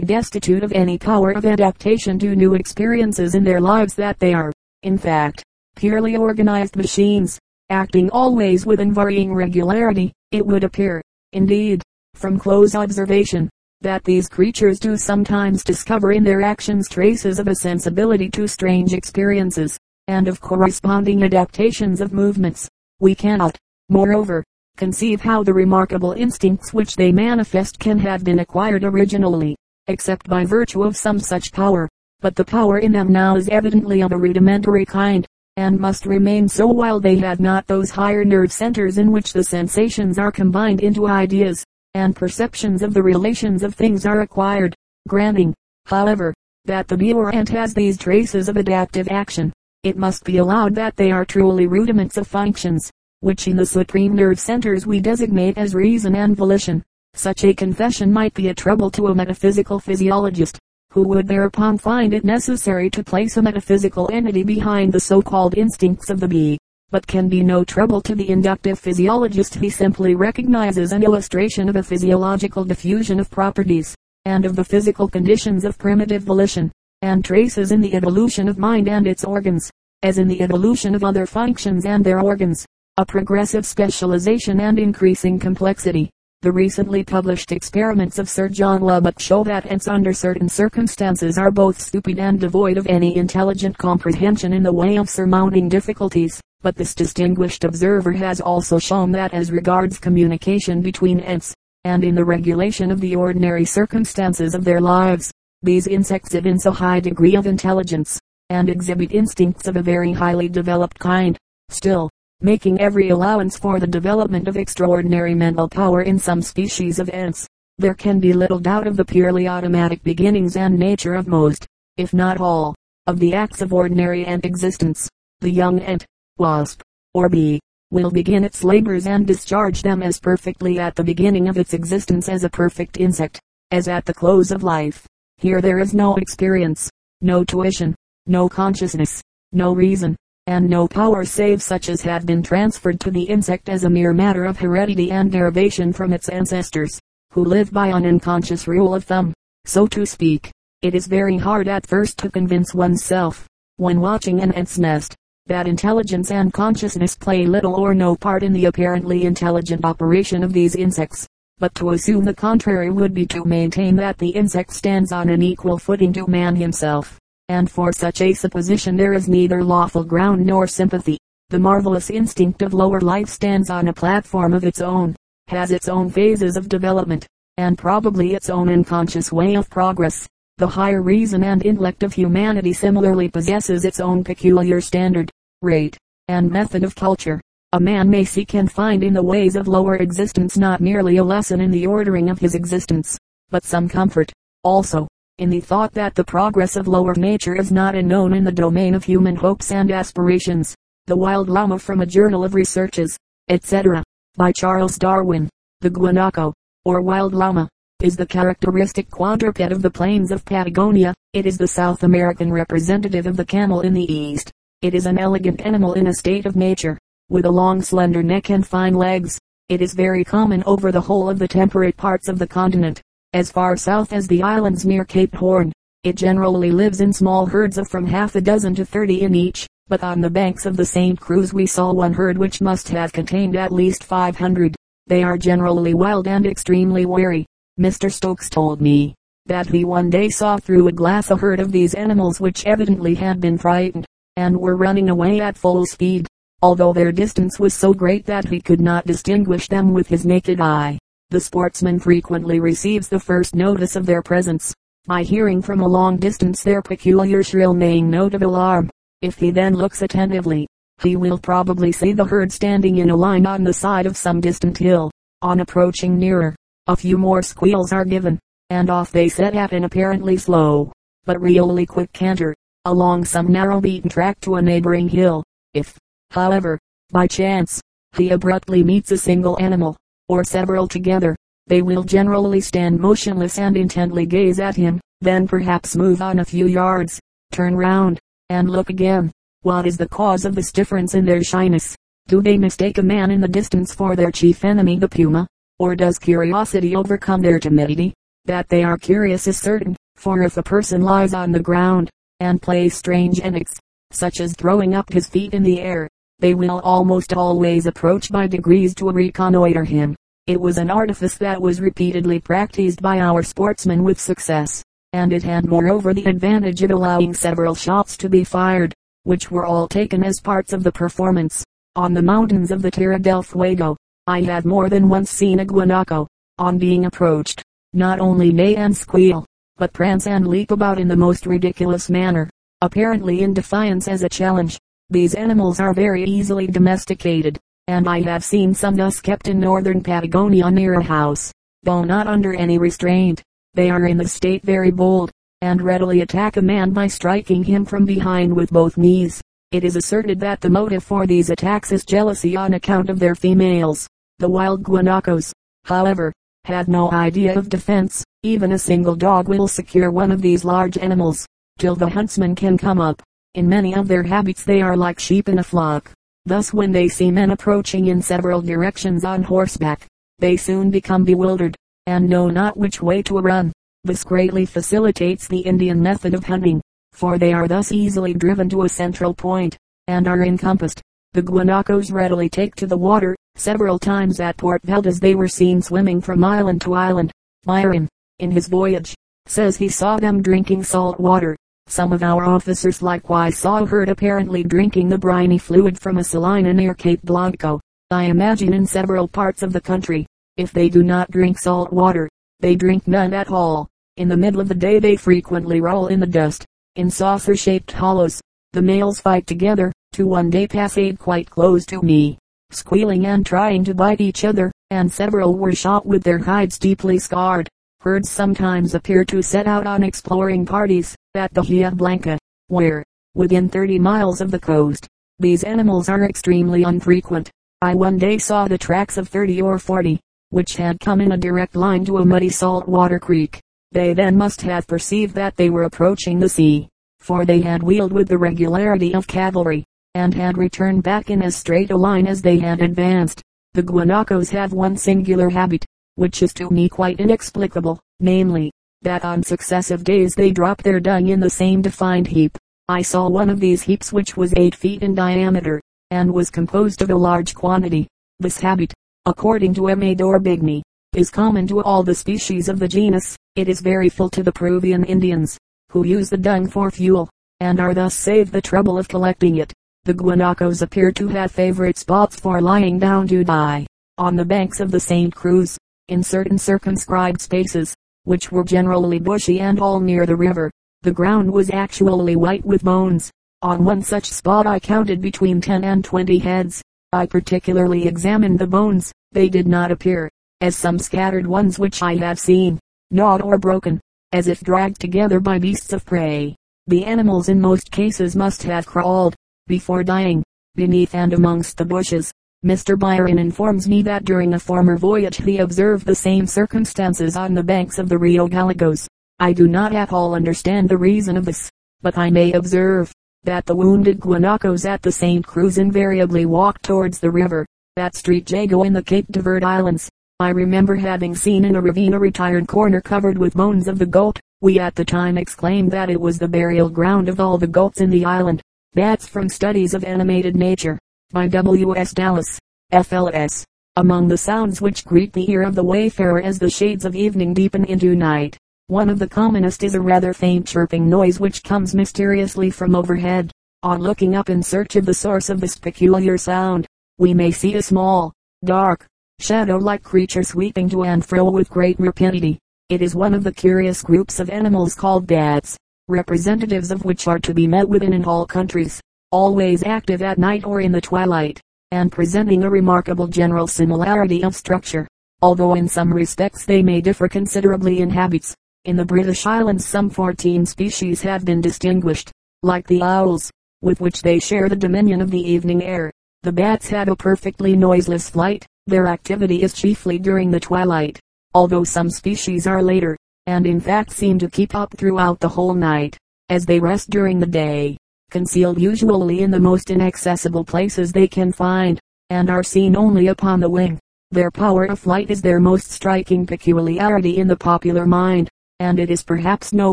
destitute 0.00 0.64
of 0.64 0.72
any 0.72 0.96
power 0.96 1.32
of 1.32 1.44
adaptation 1.44 2.18
to 2.20 2.34
new 2.34 2.54
experiences 2.54 3.34
in 3.34 3.44
their 3.44 3.60
lives 3.60 3.94
that 3.96 4.18
they 4.18 4.32
are, 4.32 4.50
in 4.82 4.96
fact, 4.96 5.42
purely 5.76 6.16
organized 6.16 6.74
machines, 6.74 7.38
acting 7.68 8.08
always 8.12 8.64
with 8.64 8.80
unvarying 8.80 9.34
regularity. 9.34 10.10
It 10.30 10.46
would 10.46 10.64
appear, 10.64 11.02
indeed, 11.34 11.82
from 12.14 12.38
close 12.38 12.74
observation, 12.74 13.50
that 13.82 14.04
these 14.04 14.28
creatures 14.28 14.78
do 14.78 14.96
sometimes 14.96 15.64
discover 15.64 16.12
in 16.12 16.24
their 16.24 16.42
actions 16.42 16.88
traces 16.88 17.38
of 17.38 17.48
a 17.48 17.54
sensibility 17.54 18.30
to 18.30 18.46
strange 18.46 18.92
experiences, 18.92 19.78
and 20.08 20.28
of 20.28 20.40
corresponding 20.40 21.22
adaptations 21.24 22.00
of 22.00 22.12
movements. 22.12 22.68
We 23.00 23.14
cannot, 23.14 23.58
moreover, 23.88 24.44
conceive 24.76 25.20
how 25.20 25.42
the 25.42 25.52
remarkable 25.52 26.12
instincts 26.12 26.72
which 26.72 26.96
they 26.96 27.12
manifest 27.12 27.78
can 27.78 27.98
have 27.98 28.24
been 28.24 28.38
acquired 28.38 28.84
originally, 28.84 29.56
except 29.88 30.28
by 30.28 30.44
virtue 30.44 30.82
of 30.82 30.96
some 30.96 31.18
such 31.18 31.52
power. 31.52 31.88
But 32.20 32.36
the 32.36 32.44
power 32.44 32.78
in 32.78 32.92
them 32.92 33.12
now 33.12 33.36
is 33.36 33.48
evidently 33.48 34.00
of 34.00 34.12
a 34.12 34.16
rudimentary 34.16 34.86
kind, 34.86 35.26
and 35.56 35.78
must 35.78 36.06
remain 36.06 36.48
so 36.48 36.66
while 36.66 37.00
they 37.00 37.16
have 37.18 37.40
not 37.40 37.66
those 37.66 37.90
higher 37.90 38.24
nerve 38.24 38.52
centers 38.52 38.96
in 38.96 39.10
which 39.10 39.32
the 39.32 39.44
sensations 39.44 40.18
are 40.18 40.32
combined 40.32 40.80
into 40.80 41.06
ideas, 41.06 41.64
and 41.94 42.16
perceptions 42.16 42.82
of 42.82 42.94
the 42.94 43.02
relations 43.02 43.62
of 43.62 43.74
things 43.74 44.06
are 44.06 44.22
acquired. 44.22 44.74
Granting, 45.08 45.54
however, 45.86 46.32
that 46.64 46.88
the 46.88 46.96
bee 46.96 47.12
or 47.12 47.34
ant 47.34 47.48
has 47.50 47.74
these 47.74 47.98
traces 47.98 48.48
of 48.48 48.56
adaptive 48.56 49.08
action, 49.10 49.52
it 49.82 49.96
must 49.96 50.24
be 50.24 50.38
allowed 50.38 50.74
that 50.74 50.96
they 50.96 51.10
are 51.10 51.24
truly 51.24 51.66
rudiments 51.66 52.16
of 52.16 52.26
functions, 52.26 52.90
which 53.20 53.46
in 53.46 53.56
the 53.56 53.66
supreme 53.66 54.14
nerve 54.14 54.40
centers 54.40 54.86
we 54.86 55.00
designate 55.00 55.58
as 55.58 55.74
reason 55.74 56.14
and 56.14 56.36
volition. 56.36 56.82
Such 57.14 57.44
a 57.44 57.52
confession 57.52 58.12
might 58.12 58.32
be 58.32 58.48
a 58.48 58.54
trouble 58.54 58.90
to 58.92 59.08
a 59.08 59.14
metaphysical 59.14 59.78
physiologist, 59.78 60.58
who 60.92 61.02
would 61.08 61.26
thereupon 61.26 61.76
find 61.76 62.14
it 62.14 62.24
necessary 62.24 62.88
to 62.90 63.04
place 63.04 63.36
a 63.36 63.42
metaphysical 63.42 64.08
entity 64.12 64.42
behind 64.42 64.92
the 64.92 65.00
so-called 65.00 65.58
instincts 65.58 66.08
of 66.08 66.20
the 66.20 66.28
bee 66.28 66.58
but 66.92 67.06
can 67.06 67.28
be 67.28 67.42
no 67.42 67.64
trouble 67.64 68.00
to 68.02 68.14
the 68.14 68.28
inductive 68.28 68.78
physiologist. 68.78 69.56
He 69.56 69.70
simply 69.70 70.14
recognizes 70.14 70.92
an 70.92 71.02
illustration 71.02 71.68
of 71.68 71.76
a 71.76 71.82
physiological 71.82 72.64
diffusion 72.64 73.18
of 73.18 73.30
properties, 73.30 73.96
and 74.26 74.44
of 74.44 74.54
the 74.54 74.62
physical 74.62 75.08
conditions 75.08 75.64
of 75.64 75.78
primitive 75.78 76.22
volition, 76.22 76.70
and 77.00 77.24
traces 77.24 77.72
in 77.72 77.80
the 77.80 77.94
evolution 77.94 78.46
of 78.46 78.58
mind 78.58 78.88
and 78.88 79.08
its 79.08 79.24
organs, 79.24 79.68
as 80.02 80.18
in 80.18 80.28
the 80.28 80.42
evolution 80.42 80.94
of 80.94 81.02
other 81.02 81.26
functions 81.26 81.86
and 81.86 82.04
their 82.04 82.20
organs, 82.20 82.64
a 82.98 83.06
progressive 83.06 83.64
specialization 83.64 84.60
and 84.60 84.78
increasing 84.78 85.38
complexity. 85.38 86.10
The 86.42 86.50
recently 86.50 87.04
published 87.04 87.52
experiments 87.52 88.18
of 88.18 88.28
Sir 88.28 88.48
John 88.48 88.80
Lubbock 88.80 89.20
show 89.20 89.44
that 89.44 89.64
ants 89.66 89.86
under 89.86 90.12
certain 90.12 90.48
circumstances 90.48 91.38
are 91.38 91.52
both 91.52 91.80
stupid 91.80 92.18
and 92.18 92.40
devoid 92.40 92.78
of 92.78 92.88
any 92.88 93.16
intelligent 93.16 93.78
comprehension 93.78 94.52
in 94.52 94.64
the 94.64 94.72
way 94.72 94.96
of 94.96 95.08
surmounting 95.08 95.68
difficulties. 95.68 96.40
But 96.60 96.74
this 96.74 96.96
distinguished 96.96 97.62
observer 97.62 98.10
has 98.10 98.40
also 98.40 98.80
shown 98.80 99.12
that 99.12 99.32
as 99.32 99.52
regards 99.52 100.00
communication 100.00 100.82
between 100.82 101.20
ants, 101.20 101.54
and 101.84 102.02
in 102.02 102.16
the 102.16 102.24
regulation 102.24 102.90
of 102.90 103.00
the 103.00 103.14
ordinary 103.14 103.64
circumstances 103.64 104.56
of 104.56 104.64
their 104.64 104.80
lives, 104.80 105.30
these 105.62 105.86
insects 105.86 106.34
evince 106.34 106.66
a 106.66 106.72
high 106.72 106.98
degree 106.98 107.36
of 107.36 107.46
intelligence, 107.46 108.18
and 108.50 108.68
exhibit 108.68 109.12
instincts 109.12 109.68
of 109.68 109.76
a 109.76 109.82
very 109.82 110.12
highly 110.12 110.48
developed 110.48 110.98
kind. 110.98 111.38
Still, 111.68 112.10
making 112.42 112.80
every 112.80 113.10
allowance 113.10 113.56
for 113.56 113.78
the 113.78 113.86
development 113.86 114.48
of 114.48 114.56
extraordinary 114.56 115.34
mental 115.34 115.68
power 115.68 116.02
in 116.02 116.18
some 116.18 116.42
species 116.42 116.98
of 116.98 117.08
ants, 117.10 117.46
there 117.78 117.94
can 117.94 118.18
be 118.18 118.32
little 118.32 118.58
doubt 118.58 118.86
of 118.86 118.96
the 118.96 119.04
purely 119.04 119.46
automatic 119.46 120.02
beginnings 120.02 120.56
and 120.56 120.78
nature 120.78 121.14
of 121.14 121.28
most, 121.28 121.66
if 121.96 122.12
not 122.12 122.40
all, 122.40 122.74
of 123.06 123.18
the 123.18 123.34
acts 123.34 123.62
of 123.62 123.72
ordinary 123.72 124.24
ant 124.26 124.44
existence. 124.44 125.08
The 125.40 125.50
young 125.50 125.80
ant, 125.80 126.04
wasp, 126.36 126.82
or 127.14 127.28
bee, 127.28 127.60
will 127.90 128.10
begin 128.10 128.44
its 128.44 128.64
labors 128.64 129.06
and 129.06 129.26
discharge 129.26 129.82
them 129.82 130.02
as 130.02 130.18
perfectly 130.18 130.78
at 130.78 130.94
the 130.96 131.04
beginning 131.04 131.48
of 131.48 131.58
its 131.58 131.74
existence 131.74 132.28
as 132.28 132.42
a 132.42 132.50
perfect 132.50 132.98
insect, 132.98 133.40
as 133.70 133.86
at 133.86 134.04
the 134.04 134.14
close 134.14 134.50
of 134.50 134.62
life. 134.62 135.06
Here 135.36 135.60
there 135.60 135.78
is 135.78 135.94
no 135.94 136.16
experience, 136.16 136.90
no 137.20 137.44
tuition, 137.44 137.94
no 138.26 138.48
consciousness, 138.48 139.20
no 139.52 139.74
reason, 139.74 140.16
and 140.46 140.68
no 140.68 140.88
power 140.88 141.24
save 141.24 141.62
such 141.62 141.88
as 141.88 142.00
had 142.02 142.26
been 142.26 142.42
transferred 142.42 142.98
to 143.00 143.10
the 143.10 143.22
insect 143.22 143.68
as 143.68 143.84
a 143.84 143.90
mere 143.90 144.12
matter 144.12 144.44
of 144.44 144.58
heredity 144.58 145.10
and 145.10 145.30
derivation 145.30 145.92
from 145.92 146.12
its 146.12 146.28
ancestors, 146.28 146.98
who 147.32 147.44
live 147.44 147.70
by 147.70 147.88
an 147.88 148.04
unconscious 148.06 148.66
rule 148.66 148.94
of 148.94 149.04
thumb, 149.04 149.32
so 149.64 149.86
to 149.86 150.04
speak. 150.04 150.50
It 150.82 150.94
is 150.94 151.06
very 151.06 151.36
hard 151.36 151.68
at 151.68 151.86
first 151.86 152.18
to 152.18 152.30
convince 152.30 152.74
oneself, 152.74 153.46
when 153.76 154.00
watching 154.00 154.40
an 154.40 154.52
ant's 154.52 154.78
nest, 154.78 155.14
that 155.46 155.68
intelligence 155.68 156.30
and 156.30 156.52
consciousness 156.52 157.16
play 157.16 157.46
little 157.46 157.74
or 157.74 157.94
no 157.94 158.16
part 158.16 158.42
in 158.42 158.52
the 158.52 158.66
apparently 158.66 159.24
intelligent 159.24 159.84
operation 159.84 160.42
of 160.42 160.52
these 160.52 160.74
insects. 160.74 161.26
But 161.58 161.74
to 161.76 161.90
assume 161.90 162.24
the 162.24 162.34
contrary 162.34 162.90
would 162.90 163.14
be 163.14 163.26
to 163.26 163.44
maintain 163.44 163.94
that 163.96 164.18
the 164.18 164.30
insect 164.30 164.72
stands 164.72 165.12
on 165.12 165.28
an 165.28 165.42
equal 165.42 165.78
footing 165.78 166.12
to 166.14 166.26
man 166.26 166.56
himself. 166.56 167.20
And 167.52 167.70
for 167.70 167.92
such 167.92 168.22
a 168.22 168.32
supposition 168.32 168.96
there 168.96 169.12
is 169.12 169.28
neither 169.28 169.62
lawful 169.62 170.04
ground 170.04 170.46
nor 170.46 170.66
sympathy. 170.66 171.18
The 171.50 171.58
marvelous 171.58 172.08
instinct 172.08 172.62
of 172.62 172.72
lower 172.72 172.98
life 172.98 173.28
stands 173.28 173.68
on 173.68 173.88
a 173.88 173.92
platform 173.92 174.54
of 174.54 174.64
its 174.64 174.80
own, 174.80 175.14
has 175.48 175.70
its 175.70 175.86
own 175.86 176.08
phases 176.08 176.56
of 176.56 176.70
development, 176.70 177.26
and 177.58 177.76
probably 177.76 178.32
its 178.32 178.48
own 178.48 178.70
unconscious 178.70 179.30
way 179.30 179.54
of 179.54 179.68
progress. 179.68 180.26
The 180.56 180.66
higher 180.66 181.02
reason 181.02 181.44
and 181.44 181.62
intellect 181.62 182.02
of 182.02 182.14
humanity 182.14 182.72
similarly 182.72 183.28
possesses 183.28 183.84
its 183.84 184.00
own 184.00 184.24
peculiar 184.24 184.80
standard, 184.80 185.30
rate, 185.60 185.98
and 186.28 186.50
method 186.50 186.84
of 186.84 186.94
culture. 186.94 187.38
A 187.74 187.80
man 187.80 188.08
may 188.08 188.24
seek 188.24 188.54
and 188.54 188.72
find 188.72 189.04
in 189.04 189.12
the 189.12 189.22
ways 189.22 189.56
of 189.56 189.68
lower 189.68 189.96
existence 189.96 190.56
not 190.56 190.80
merely 190.80 191.18
a 191.18 191.24
lesson 191.24 191.60
in 191.60 191.70
the 191.70 191.86
ordering 191.86 192.30
of 192.30 192.38
his 192.38 192.54
existence, 192.54 193.18
but 193.50 193.62
some 193.62 193.90
comfort, 193.90 194.32
also, 194.64 195.06
in 195.42 195.50
the 195.50 195.58
thought 195.58 195.92
that 195.92 196.14
the 196.14 196.22
progress 196.22 196.76
of 196.76 196.86
lower 196.86 197.16
nature 197.16 197.56
is 197.56 197.72
not 197.72 197.96
unknown 197.96 198.32
in 198.32 198.44
the 198.44 198.52
domain 198.52 198.94
of 198.94 199.02
human 199.02 199.34
hopes 199.34 199.72
and 199.72 199.90
aspirations. 199.90 200.72
The 201.08 201.16
Wild 201.16 201.48
Llama 201.48 201.80
from 201.80 202.00
a 202.00 202.06
Journal 202.06 202.44
of 202.44 202.54
Researches, 202.54 203.18
etc. 203.48 204.04
By 204.36 204.52
Charles 204.52 204.96
Darwin. 204.96 205.48
The 205.80 205.90
guanaco, 205.90 206.52
or 206.84 207.00
wild 207.00 207.34
llama, 207.34 207.68
is 208.00 208.16
the 208.16 208.24
characteristic 208.24 209.10
quadruped 209.10 209.58
of 209.58 209.82
the 209.82 209.90
plains 209.90 210.30
of 210.30 210.44
Patagonia. 210.44 211.12
It 211.32 211.44
is 211.44 211.58
the 211.58 211.66
South 211.66 212.04
American 212.04 212.52
representative 212.52 213.26
of 213.26 213.36
the 213.36 213.44
camel 213.44 213.80
in 213.80 213.94
the 213.94 214.12
East. 214.12 214.52
It 214.80 214.94
is 214.94 215.06
an 215.06 215.18
elegant 215.18 215.66
animal 215.66 215.94
in 215.94 216.06
a 216.06 216.14
state 216.14 216.46
of 216.46 216.54
nature, 216.54 216.96
with 217.30 217.46
a 217.46 217.50
long 217.50 217.82
slender 217.82 218.22
neck 218.22 218.48
and 218.50 218.64
fine 218.64 218.94
legs. 218.94 219.40
It 219.68 219.82
is 219.82 219.92
very 219.92 220.22
common 220.22 220.62
over 220.66 220.92
the 220.92 221.00
whole 221.00 221.28
of 221.28 221.40
the 221.40 221.48
temperate 221.48 221.96
parts 221.96 222.28
of 222.28 222.38
the 222.38 222.46
continent, 222.46 223.02
as 223.34 223.50
far 223.50 223.76
south 223.76 224.12
as 224.12 224.26
the 224.26 224.42
islands 224.42 224.84
near 224.84 225.04
Cape 225.04 225.34
Horn. 225.34 225.72
It 226.04 226.16
generally 226.16 226.70
lives 226.70 227.00
in 227.00 227.12
small 227.12 227.46
herds 227.46 227.78
of 227.78 227.88
from 227.88 228.06
half 228.06 228.34
a 228.34 228.40
dozen 228.40 228.74
to 228.74 228.84
thirty 228.84 229.22
in 229.22 229.34
each, 229.34 229.66
but 229.88 230.02
on 230.02 230.20
the 230.20 230.28
banks 230.28 230.66
of 230.66 230.76
the 230.76 230.84
St. 230.84 231.18
Cruz 231.18 231.54
we 231.54 231.64
saw 231.64 231.92
one 231.92 232.12
herd 232.12 232.36
which 232.36 232.60
must 232.60 232.88
have 232.90 233.12
contained 233.12 233.56
at 233.56 233.72
least 233.72 234.04
500. 234.04 234.74
They 235.06 235.22
are 235.22 235.38
generally 235.38 235.94
wild 235.94 236.28
and 236.28 236.46
extremely 236.46 237.06
wary. 237.06 237.46
Mr. 237.80 238.12
Stokes 238.12 238.50
told 238.50 238.80
me 238.80 239.14
that 239.46 239.66
he 239.66 239.84
one 239.84 240.10
day 240.10 240.28
saw 240.28 240.58
through 240.58 240.88
a 240.88 240.92
glass 240.92 241.30
a 241.30 241.36
herd 241.36 241.58
of 241.58 241.72
these 241.72 241.94
animals 241.94 242.40
which 242.40 242.66
evidently 242.66 243.14
had 243.14 243.40
been 243.40 243.56
frightened, 243.58 244.06
and 244.36 244.56
were 244.56 244.76
running 244.76 245.08
away 245.08 245.40
at 245.40 245.56
full 245.56 245.86
speed, 245.86 246.26
although 246.60 246.92
their 246.92 247.12
distance 247.12 247.58
was 247.58 247.74
so 247.74 247.92
great 247.92 248.26
that 248.26 248.48
he 248.48 248.60
could 248.60 248.80
not 248.80 249.06
distinguish 249.06 249.68
them 249.68 249.92
with 249.92 250.06
his 250.08 250.26
naked 250.26 250.60
eye. 250.60 250.98
The 251.32 251.40
sportsman 251.40 251.98
frequently 251.98 252.60
receives 252.60 253.08
the 253.08 253.18
first 253.18 253.54
notice 253.54 253.96
of 253.96 254.04
their 254.04 254.20
presence, 254.20 254.74
by 255.06 255.22
hearing 255.22 255.62
from 255.62 255.80
a 255.80 255.88
long 255.88 256.18
distance 256.18 256.62
their 256.62 256.82
peculiar 256.82 257.42
shrill 257.42 257.72
neighing 257.72 258.10
note 258.10 258.34
of 258.34 258.42
alarm. 258.42 258.90
If 259.22 259.38
he 259.38 259.50
then 259.50 259.72
looks 259.72 260.02
attentively, 260.02 260.68
he 261.02 261.16
will 261.16 261.38
probably 261.38 261.90
see 261.90 262.12
the 262.12 262.26
herd 262.26 262.52
standing 262.52 262.98
in 262.98 263.08
a 263.08 263.16
line 263.16 263.46
on 263.46 263.64
the 263.64 263.72
side 263.72 264.04
of 264.04 264.14
some 264.14 264.42
distant 264.42 264.76
hill. 264.76 265.10
On 265.40 265.60
approaching 265.60 266.18
nearer, 266.18 266.54
a 266.86 266.94
few 266.94 267.16
more 267.16 267.40
squeals 267.40 267.94
are 267.94 268.04
given, 268.04 268.38
and 268.68 268.90
off 268.90 269.10
they 269.10 269.30
set 269.30 269.54
at 269.54 269.72
an 269.72 269.84
apparently 269.84 270.36
slow, 270.36 270.92
but 271.24 271.40
really 271.40 271.86
quick 271.86 272.12
canter, 272.12 272.54
along 272.84 273.24
some 273.24 273.50
narrow 273.50 273.80
beaten 273.80 274.10
track 274.10 274.38
to 274.40 274.56
a 274.56 274.60
neighboring 274.60 275.08
hill. 275.08 275.42
If, 275.72 275.96
however, 276.30 276.78
by 277.10 277.26
chance, 277.26 277.80
he 278.18 278.28
abruptly 278.28 278.84
meets 278.84 279.12
a 279.12 279.16
single 279.16 279.58
animal, 279.58 279.96
or 280.32 280.44
several 280.44 280.88
together, 280.88 281.36
they 281.66 281.82
will 281.82 282.02
generally 282.02 282.60
stand 282.60 282.98
motionless 282.98 283.58
and 283.58 283.76
intently 283.76 284.24
gaze 284.24 284.58
at 284.58 284.74
him, 284.74 284.98
then 285.20 285.46
perhaps 285.46 285.94
move 285.94 286.22
on 286.22 286.38
a 286.38 286.44
few 286.44 286.66
yards, 286.66 287.20
turn 287.52 287.76
round, 287.76 288.18
and 288.48 288.70
look 288.70 288.88
again. 288.88 289.30
What 289.60 289.86
is 289.86 289.98
the 289.98 290.08
cause 290.08 290.46
of 290.46 290.54
this 290.54 290.72
difference 290.72 291.14
in 291.14 291.26
their 291.26 291.42
shyness? 291.42 291.94
Do 292.28 292.40
they 292.40 292.56
mistake 292.56 292.96
a 292.96 293.02
man 293.02 293.30
in 293.30 293.42
the 293.42 293.46
distance 293.46 293.94
for 293.94 294.16
their 294.16 294.30
chief 294.30 294.64
enemy 294.64 294.98
the 294.98 295.06
puma? 295.06 295.46
Or 295.78 295.94
does 295.94 296.18
curiosity 296.18 296.96
overcome 296.96 297.42
their 297.42 297.58
timidity? 297.58 298.14
That 298.46 298.70
they 298.70 298.84
are 298.84 298.96
curious 298.96 299.46
is 299.46 299.58
certain, 299.58 299.94
for 300.16 300.42
if 300.42 300.56
a 300.56 300.62
person 300.62 301.02
lies 301.02 301.34
on 301.34 301.52
the 301.52 301.60
ground, 301.60 302.08
and 302.40 302.62
plays 302.62 302.96
strange 302.96 303.38
antics, 303.40 303.78
such 304.12 304.40
as 304.40 304.54
throwing 304.54 304.94
up 304.94 305.12
his 305.12 305.28
feet 305.28 305.52
in 305.52 305.62
the 305.62 305.80
air, 305.80 306.08
they 306.38 306.54
will 306.54 306.80
almost 306.80 307.34
always 307.34 307.86
approach 307.86 308.32
by 308.32 308.48
degrees 308.48 308.94
to 308.96 309.10
reconnoiter 309.10 309.84
him. 309.84 310.16
It 310.48 310.60
was 310.60 310.76
an 310.76 310.90
artifice 310.90 311.36
that 311.36 311.62
was 311.62 311.80
repeatedly 311.80 312.40
practiced 312.40 313.00
by 313.00 313.20
our 313.20 313.44
sportsmen 313.44 314.02
with 314.02 314.18
success, 314.20 314.82
and 315.12 315.32
it 315.32 315.44
had 315.44 315.66
moreover 315.66 316.12
the 316.12 316.24
advantage 316.24 316.82
of 316.82 316.90
allowing 316.90 317.32
several 317.32 317.76
shots 317.76 318.16
to 318.16 318.28
be 318.28 318.42
fired, 318.42 318.92
which 319.22 319.52
were 319.52 319.64
all 319.64 319.86
taken 319.86 320.24
as 320.24 320.40
parts 320.40 320.72
of 320.72 320.82
the 320.82 320.90
performance. 320.90 321.62
On 321.94 322.12
the 322.12 322.22
mountains 322.22 322.72
of 322.72 322.82
the 322.82 322.90
Tierra 322.90 323.20
del 323.20 323.44
Fuego, 323.44 323.96
I 324.26 324.42
had 324.42 324.64
more 324.64 324.88
than 324.88 325.08
once 325.08 325.30
seen 325.30 325.60
a 325.60 325.64
guanaco, 325.64 326.26
on 326.58 326.76
being 326.76 327.04
approached, 327.04 327.62
not 327.92 328.18
only 328.18 328.52
neigh 328.52 328.74
and 328.74 328.96
squeal, 328.96 329.46
but 329.76 329.92
prance 329.92 330.26
and 330.26 330.48
leap 330.48 330.72
about 330.72 330.98
in 330.98 331.06
the 331.06 331.16
most 331.16 331.46
ridiculous 331.46 332.10
manner, 332.10 332.50
apparently 332.80 333.42
in 333.42 333.54
defiance 333.54 334.08
as 334.08 334.24
a 334.24 334.28
challenge. 334.28 334.76
These 335.08 335.36
animals 335.36 335.78
are 335.78 335.94
very 335.94 336.24
easily 336.24 336.66
domesticated, 336.66 337.60
and 337.88 338.08
I 338.08 338.20
have 338.22 338.44
seen 338.44 338.74
some 338.74 338.96
thus 338.96 339.20
kept 339.20 339.48
in 339.48 339.58
northern 339.58 340.02
Patagonia 340.02 340.70
near 340.70 340.94
a 340.94 341.02
house, 341.02 341.52
though 341.82 342.04
not 342.04 342.26
under 342.26 342.54
any 342.54 342.78
restraint. 342.78 343.42
They 343.74 343.90
are 343.90 344.06
in 344.06 344.18
the 344.18 344.28
state 344.28 344.62
very 344.62 344.90
bold, 344.90 345.30
and 345.62 345.82
readily 345.82 346.20
attack 346.20 346.56
a 346.56 346.62
man 346.62 346.92
by 346.92 347.06
striking 347.06 347.64
him 347.64 347.84
from 347.84 348.04
behind 348.04 348.54
with 348.54 348.70
both 348.70 348.96
knees. 348.96 349.40
It 349.72 349.84
is 349.84 349.96
asserted 349.96 350.38
that 350.40 350.60
the 350.60 350.70
motive 350.70 351.02
for 351.02 351.26
these 351.26 351.50
attacks 351.50 351.92
is 351.92 352.04
jealousy 352.04 352.56
on 352.56 352.74
account 352.74 353.08
of 353.10 353.18
their 353.18 353.34
females. 353.34 354.06
The 354.38 354.48
wild 354.48 354.82
guanacos, 354.82 355.52
however, 355.84 356.32
had 356.64 356.88
no 356.88 357.10
idea 357.10 357.58
of 357.58 357.68
defense. 357.68 358.22
Even 358.42 358.72
a 358.72 358.78
single 358.78 359.16
dog 359.16 359.48
will 359.48 359.68
secure 359.68 360.10
one 360.10 360.30
of 360.30 360.42
these 360.42 360.64
large 360.64 360.98
animals, 360.98 361.46
till 361.78 361.94
the 361.94 362.08
huntsman 362.08 362.54
can 362.54 362.76
come 362.76 363.00
up. 363.00 363.22
In 363.54 363.68
many 363.68 363.94
of 363.94 364.08
their 364.08 364.22
habits 364.22 364.64
they 364.64 364.82
are 364.82 364.96
like 364.96 365.18
sheep 365.18 365.48
in 365.48 365.58
a 365.58 365.64
flock. 365.64 366.12
Thus 366.44 366.72
when 366.72 366.92
they 366.92 367.08
see 367.08 367.30
men 367.30 367.50
approaching 367.50 368.06
in 368.06 368.20
several 368.22 368.62
directions 368.62 369.24
on 369.24 369.42
horseback, 369.42 370.06
they 370.38 370.56
soon 370.56 370.90
become 370.90 371.24
bewildered, 371.24 371.76
and 372.06 372.28
know 372.28 372.48
not 372.48 372.76
which 372.76 373.00
way 373.00 373.22
to 373.22 373.38
run. 373.38 373.72
This 374.04 374.24
greatly 374.24 374.66
facilitates 374.66 375.46
the 375.46 375.60
Indian 375.60 376.02
method 376.02 376.34
of 376.34 376.44
hunting, 376.44 376.80
for 377.12 377.38
they 377.38 377.52
are 377.52 377.68
thus 377.68 377.92
easily 377.92 378.34
driven 378.34 378.68
to 378.70 378.82
a 378.82 378.88
central 378.88 379.34
point, 379.34 379.76
and 380.08 380.26
are 380.26 380.42
encompassed. 380.42 381.00
The 381.32 381.42
guanacos 381.42 382.12
readily 382.12 382.48
take 382.48 382.74
to 382.76 382.86
the 382.86 382.98
water, 382.98 383.36
Several 383.56 383.98
times 383.98 384.40
at 384.40 384.56
Port 384.56 384.82
Valdez 384.82 385.20
they 385.20 385.34
were 385.34 385.48
seen 385.48 385.82
swimming 385.82 386.20
from 386.20 386.42
island 386.42 386.80
to 386.82 386.94
island. 386.94 387.30
Byron, 387.64 388.08
in 388.38 388.50
his 388.50 388.66
voyage, 388.66 389.14
says 389.46 389.76
he 389.76 389.88
saw 389.88 390.16
them 390.16 390.42
drinking 390.42 390.84
salt 390.84 391.20
water. 391.20 391.56
Some 391.86 392.12
of 392.12 392.22
our 392.22 392.44
officers 392.44 393.02
likewise 393.02 393.58
saw 393.58 393.84
herd 393.84 394.08
apparently 394.08 394.62
drinking 394.62 395.08
the 395.08 395.18
briny 395.18 395.58
fluid 395.58 395.98
from 395.98 396.18
a 396.18 396.24
salina 396.24 396.72
near 396.72 396.94
Cape 396.94 397.22
Blanco. 397.22 397.80
I 398.10 398.24
imagine 398.24 398.72
in 398.72 398.86
several 398.86 399.28
parts 399.28 399.62
of 399.62 399.72
the 399.72 399.80
country, 399.80 400.26
if 400.56 400.72
they 400.72 400.88
do 400.88 401.02
not 401.02 401.30
drink 401.30 401.58
salt 401.58 401.92
water, 401.92 402.30
they 402.60 402.76
drink 402.76 403.06
none 403.06 403.34
at 403.34 403.50
all. 403.50 403.88
In 404.16 404.28
the 404.28 404.36
middle 404.36 404.60
of 404.60 404.68
the 404.68 404.74
day 404.74 405.00
they 405.00 405.16
frequently 405.16 405.80
roll 405.80 406.06
in 406.06 406.20
the 406.20 406.26
dust, 406.26 406.64
in 406.96 407.10
saucer-shaped 407.10 407.92
hollows. 407.92 408.40
The 408.72 408.82
males 408.82 409.20
fight 409.20 409.46
together, 409.46 409.92
to 410.12 410.26
one 410.26 410.48
day 410.48 410.66
passade 410.66 411.18
quite 411.18 411.50
close 411.50 411.84
to 411.86 412.00
me 412.00 412.38
squealing 412.74 413.26
and 413.26 413.44
trying 413.44 413.84
to 413.84 413.94
bite 413.94 414.20
each 414.20 414.44
other, 414.44 414.72
and 414.90 415.12
several 415.12 415.56
were 415.56 415.74
shot 415.74 416.06
with 416.06 416.22
their 416.22 416.38
hides 416.38 416.78
deeply 416.78 417.18
scarred. 417.18 417.68
Herds 418.02 418.28
sometimes 418.28 418.96
appear 418.96 419.24
to 419.26 419.40
set 419.44 419.68
out 419.68 419.86
on 419.86 420.02
exploring 420.02 420.66
parties, 420.66 421.14
at 421.36 421.54
the 421.54 421.62
Bahia 421.62 421.92
Blanca, 421.92 422.36
where, 422.66 423.04
within 423.34 423.68
30 423.68 424.00
miles 424.00 424.40
of 424.40 424.50
the 424.50 424.58
coast, 424.58 425.06
these 425.38 425.62
animals 425.62 426.08
are 426.08 426.24
extremely 426.24 426.82
unfrequent. 426.82 427.48
I 427.80 427.94
one 427.94 428.18
day 428.18 428.38
saw 428.38 428.66
the 428.66 428.76
tracks 428.76 429.18
of 429.18 429.28
30 429.28 429.62
or 429.62 429.78
40, 429.78 430.18
which 430.50 430.74
had 430.74 430.98
come 430.98 431.20
in 431.20 431.30
a 431.30 431.36
direct 431.36 431.76
line 431.76 432.04
to 432.06 432.18
a 432.18 432.24
muddy 432.24 432.48
salt 432.48 432.88
water 432.88 433.20
creek. 433.20 433.60
They 433.92 434.14
then 434.14 434.36
must 434.36 434.62
have 434.62 434.88
perceived 434.88 435.36
that 435.36 435.54
they 435.54 435.70
were 435.70 435.84
approaching 435.84 436.40
the 436.40 436.48
sea, 436.48 436.88
for 437.20 437.44
they 437.44 437.60
had 437.60 437.84
wheeled 437.84 438.12
with 438.12 438.26
the 438.26 438.36
regularity 438.36 439.14
of 439.14 439.28
cavalry, 439.28 439.84
and 440.16 440.34
had 440.34 440.58
returned 440.58 441.04
back 441.04 441.30
in 441.30 441.40
as 441.40 441.54
straight 441.54 441.92
a 441.92 441.96
line 441.96 442.26
as 442.26 442.42
they 442.42 442.58
had 442.58 442.82
advanced. 442.82 443.42
The 443.74 443.84
guanacos 443.84 444.50
have 444.50 444.72
one 444.72 444.96
singular 444.96 445.50
habit, 445.50 445.86
which 446.16 446.42
is 446.42 446.52
to 446.54 446.70
me 446.70 446.88
quite 446.88 447.20
inexplicable, 447.20 447.98
namely, 448.20 448.70
that 449.02 449.24
on 449.24 449.42
successive 449.42 450.04
days 450.04 450.34
they 450.34 450.50
drop 450.50 450.82
their 450.82 451.00
dung 451.00 451.28
in 451.28 451.40
the 451.40 451.50
same 451.50 451.82
defined 451.82 452.26
heap. 452.26 452.56
I 452.88 453.02
saw 453.02 453.28
one 453.28 453.50
of 453.50 453.60
these 453.60 453.82
heaps 453.82 454.12
which 454.12 454.36
was 454.36 454.52
eight 454.56 454.74
feet 454.74 455.02
in 455.02 455.14
diameter, 455.14 455.80
and 456.10 456.32
was 456.32 456.50
composed 456.50 457.02
of 457.02 457.10
a 457.10 457.14
large 457.14 457.54
quantity. 457.54 458.06
This 458.38 458.60
habit, 458.60 458.92
according 459.26 459.74
to 459.74 459.88
M. 459.88 460.02
A. 460.02 460.14
d'Orbigny, 460.14 460.82
is 461.14 461.30
common 461.30 461.66
to 461.68 461.82
all 461.82 462.02
the 462.02 462.14
species 462.14 462.68
of 462.68 462.78
the 462.78 462.88
genus. 462.88 463.36
It 463.56 463.68
is 463.68 463.80
very 463.80 464.08
full 464.08 464.30
to 464.30 464.42
the 464.42 464.52
Peruvian 464.52 465.04
Indians, 465.04 465.58
who 465.90 466.06
use 466.06 466.30
the 466.30 466.36
dung 466.36 466.68
for 466.68 466.90
fuel, 466.90 467.28
and 467.60 467.80
are 467.80 467.94
thus 467.94 468.14
saved 468.14 468.52
the 468.52 468.62
trouble 468.62 468.98
of 468.98 469.08
collecting 469.08 469.56
it. 469.56 469.72
The 470.04 470.14
guanacos 470.14 470.82
appear 470.82 471.12
to 471.12 471.28
have 471.28 471.52
favorite 471.52 471.98
spots 471.98 472.40
for 472.40 472.60
lying 472.60 472.98
down 472.98 473.28
to 473.28 473.44
die. 473.44 473.86
On 474.18 474.36
the 474.36 474.44
banks 474.44 474.80
of 474.80 474.90
the 474.90 475.00
St. 475.00 475.34
Cruz, 475.34 475.78
in 476.08 476.22
certain 476.22 476.58
circumscribed 476.58 477.40
spaces, 477.40 477.94
which 478.24 478.52
were 478.52 478.64
generally 478.64 479.18
bushy 479.18 479.60
and 479.60 479.80
all 479.80 480.00
near 480.00 480.26
the 480.26 480.36
river, 480.36 480.70
the 481.02 481.12
ground 481.12 481.52
was 481.52 481.70
actually 481.70 482.36
white 482.36 482.64
with 482.64 482.84
bones. 482.84 483.30
On 483.62 483.84
one 483.84 484.02
such 484.02 484.26
spot 484.26 484.66
I 484.66 484.78
counted 484.78 485.20
between 485.20 485.60
10 485.60 485.84
and 485.84 486.04
20 486.04 486.38
heads. 486.38 486.82
I 487.12 487.26
particularly 487.26 488.06
examined 488.06 488.58
the 488.58 488.66
bones. 488.66 489.12
They 489.32 489.48
did 489.48 489.66
not 489.66 489.90
appear, 489.90 490.30
as 490.60 490.76
some 490.76 490.98
scattered 490.98 491.46
ones 491.46 491.78
which 491.78 492.02
I 492.02 492.16
have 492.16 492.38
seen, 492.38 492.78
gnawed 493.10 493.42
or 493.42 493.58
broken, 493.58 494.00
as 494.32 494.48
if 494.48 494.60
dragged 494.60 495.00
together 495.00 495.40
by 495.40 495.58
beasts 495.58 495.92
of 495.92 496.04
prey. 496.04 496.56
The 496.86 497.04
animals 497.04 497.48
in 497.48 497.60
most 497.60 497.90
cases 497.90 498.34
must 498.34 498.62
have 498.62 498.86
crawled, 498.86 499.34
before 499.66 500.02
dying, 500.02 500.42
beneath 500.74 501.14
and 501.14 501.32
amongst 501.32 501.76
the 501.76 501.84
bushes. 501.84 502.32
Mr. 502.64 502.96
Bynoe 502.96 503.40
informs 503.40 503.88
me 503.88 504.02
that 504.02 504.24
during 504.24 504.54
a 504.54 504.58
former 504.58 504.96
voyage 504.96 505.38
he 505.38 505.58
observed 505.58 506.06
the 506.06 506.14
same 506.14 506.46
circumstances 506.46 507.36
on 507.36 507.54
the 507.54 507.62
banks 507.62 507.98
of 507.98 508.08
the 508.08 508.16
Rio 508.16 508.46
Gallegos. 508.46 509.08
I 509.40 509.52
do 509.52 509.66
not 509.66 509.92
at 509.92 510.12
all 510.12 510.36
understand 510.36 510.88
the 510.88 510.96
reason 510.96 511.36
of 511.36 511.44
this, 511.44 511.68
but 512.02 512.16
I 512.16 512.30
may 512.30 512.52
observe, 512.52 513.12
that 513.42 513.66
the 513.66 513.74
wounded 513.74 514.20
guanacos 514.20 514.84
at 514.84 515.02
the 515.02 515.10
St. 515.10 515.44
Cruz 515.44 515.76
invariably 515.76 516.46
walk 516.46 516.80
towards 516.82 517.18
the 517.18 517.32
river. 517.32 517.66
that 517.96 518.14
Street 518.14 518.48
Jago 518.48 518.84
in 518.84 518.92
the 518.92 519.02
Cape 519.02 519.26
de 519.32 519.42
Verde 519.42 519.66
Islands, 519.66 520.08
I 520.38 520.50
remember 520.50 520.94
having 520.94 521.34
seen 521.34 521.64
in 521.64 521.74
a 521.74 521.80
ravine 521.80 522.14
a 522.14 522.18
retired 522.20 522.68
corner 522.68 523.00
covered 523.00 523.36
with 523.36 523.54
bones 523.54 523.88
of 523.88 523.98
the 523.98 524.06
goat. 524.06 524.38
We 524.60 524.78
at 524.78 524.94
the 524.94 525.04
time 525.04 525.36
exclaimed 525.36 525.90
that 525.90 526.10
it 526.10 526.20
was 526.20 526.38
the 526.38 526.46
burial 526.46 526.88
ground 526.88 527.28
of 527.28 527.40
all 527.40 527.58
the 527.58 527.66
goats 527.66 528.00
in 528.00 528.10
the 528.10 528.24
island. 528.24 528.62
Bats 528.94 529.26
from 529.26 529.48
Studies 529.48 529.94
of 529.94 530.04
Animated 530.04 530.54
Nature, 530.54 530.98
by 531.32 531.48
W. 531.48 531.96
S. 531.96 532.12
Dallas, 532.12 532.58
FLS. 532.92 533.64
Among 533.96 534.28
the 534.28 534.36
sounds 534.36 534.82
which 534.82 535.06
greet 535.06 535.32
the 535.32 535.50
ear 535.50 535.62
of 535.62 535.74
the 535.74 535.82
wayfarer 535.82 536.42
as 536.42 536.58
the 536.58 536.68
shades 536.68 537.06
of 537.06 537.16
evening 537.16 537.54
deepen 537.54 537.86
into 537.86 538.14
night, 538.14 538.58
one 538.88 539.08
of 539.08 539.18
the 539.18 539.28
commonest 539.28 539.82
is 539.82 539.94
a 539.94 540.00
rather 540.00 540.34
faint 540.34 540.66
chirping 540.66 541.08
noise 541.08 541.40
which 541.40 541.62
comes 541.62 541.94
mysteriously 541.94 542.70
from 542.70 542.94
overhead. 542.94 543.50
On 543.82 543.98
looking 544.00 544.34
up 544.34 544.50
in 544.50 544.62
search 544.62 544.94
of 544.96 545.06
the 545.06 545.14
source 545.14 545.48
of 545.48 545.58
this 545.58 545.78
peculiar 545.78 546.36
sound, 546.36 546.86
we 547.16 547.32
may 547.32 547.50
see 547.50 547.74
a 547.76 547.82
small, 547.82 548.34
dark, 548.64 549.06
shadow-like 549.40 550.02
creature 550.02 550.42
sweeping 550.42 550.88
to 550.90 551.04
and 551.04 551.24
fro 551.24 551.50
with 551.50 551.70
great 551.70 551.98
rapidity. 551.98 552.58
It 552.90 553.00
is 553.00 553.14
one 553.14 553.32
of 553.32 553.42
the 553.42 553.52
curious 553.52 554.02
groups 554.02 554.38
of 554.38 554.50
animals 554.50 554.94
called 554.94 555.26
bats 555.26 555.78
representatives 556.08 556.90
of 556.90 557.04
which 557.04 557.26
are 557.26 557.38
to 557.38 557.54
be 557.54 557.66
met 557.66 557.88
with 557.88 558.02
in 558.02 558.24
all 558.24 558.44
countries, 558.44 559.00
always 559.32 559.82
active 559.82 560.22
at 560.22 560.38
night 560.38 560.64
or 560.64 560.80
in 560.80 560.92
the 560.92 561.00
twilight, 561.00 561.60
and 561.90 562.12
presenting 562.12 562.62
a 562.62 562.70
remarkable 562.70 563.26
general 563.26 563.66
similarity 563.66 564.44
of 564.44 564.54
structure, 564.54 565.08
although 565.40 565.74
in 565.74 565.88
some 565.88 566.12
respects 566.12 566.64
they 566.64 566.82
may 566.82 567.00
differ 567.00 567.28
considerably 567.28 568.00
in 568.00 568.10
habits. 568.10 568.54
In 568.84 568.94
the 568.94 569.04
British 569.04 569.46
Islands 569.46 569.84
some 569.84 570.08
14 570.08 570.64
species 570.66 571.20
have 571.22 571.44
been 571.44 571.60
distinguished, 571.60 572.30
like 572.62 572.86
the 572.86 573.02
owls, 573.02 573.50
with 573.80 574.00
which 574.00 574.22
they 574.22 574.38
share 574.38 574.68
the 574.68 574.76
dominion 574.76 575.20
of 575.20 575.30
the 575.32 575.42
evening 575.42 575.82
air. 575.82 576.12
The 576.42 576.52
bats 576.52 576.88
have 576.90 577.08
a 577.08 577.16
perfectly 577.16 577.74
noiseless 577.74 578.30
flight, 578.30 578.66
their 578.86 579.08
activity 579.08 579.62
is 579.62 579.72
chiefly 579.72 580.18
during 580.18 580.52
the 580.52 580.60
twilight, 580.60 581.18
although 581.54 581.84
some 581.84 582.10
species 582.10 582.66
are 582.66 582.82
later 582.82 583.16
and 583.46 583.66
in 583.66 583.80
fact 583.80 584.12
seem 584.12 584.38
to 584.38 584.48
keep 584.48 584.74
up 584.74 584.96
throughout 584.96 585.40
the 585.40 585.48
whole 585.48 585.74
night, 585.74 586.16
as 586.48 586.64
they 586.64 586.78
rest 586.78 587.10
during 587.10 587.40
the 587.40 587.46
day, 587.46 587.96
concealed 588.32 588.80
usually 588.80 589.42
in 589.42 589.50
the 589.50 589.60
most 589.60 589.90
inaccessible 589.90 590.64
places 590.64 591.12
they 591.12 591.28
can 591.28 591.52
find, 591.52 592.00
and 592.30 592.48
are 592.48 592.62
seen 592.62 592.96
only 592.96 593.26
upon 593.26 593.60
the 593.60 593.68
wing. 593.68 593.98
Their 594.30 594.50
power 594.50 594.86
of 594.86 594.98
flight 594.98 595.30
is 595.30 595.42
their 595.42 595.60
most 595.60 595.90
striking 595.90 596.46
peculiarity 596.46 597.36
in 597.36 597.46
the 597.46 597.56
popular 597.56 598.06
mind, 598.06 598.48
and 598.80 598.98
it 598.98 599.10
is 599.10 599.22
perhaps 599.22 599.74
no 599.74 599.92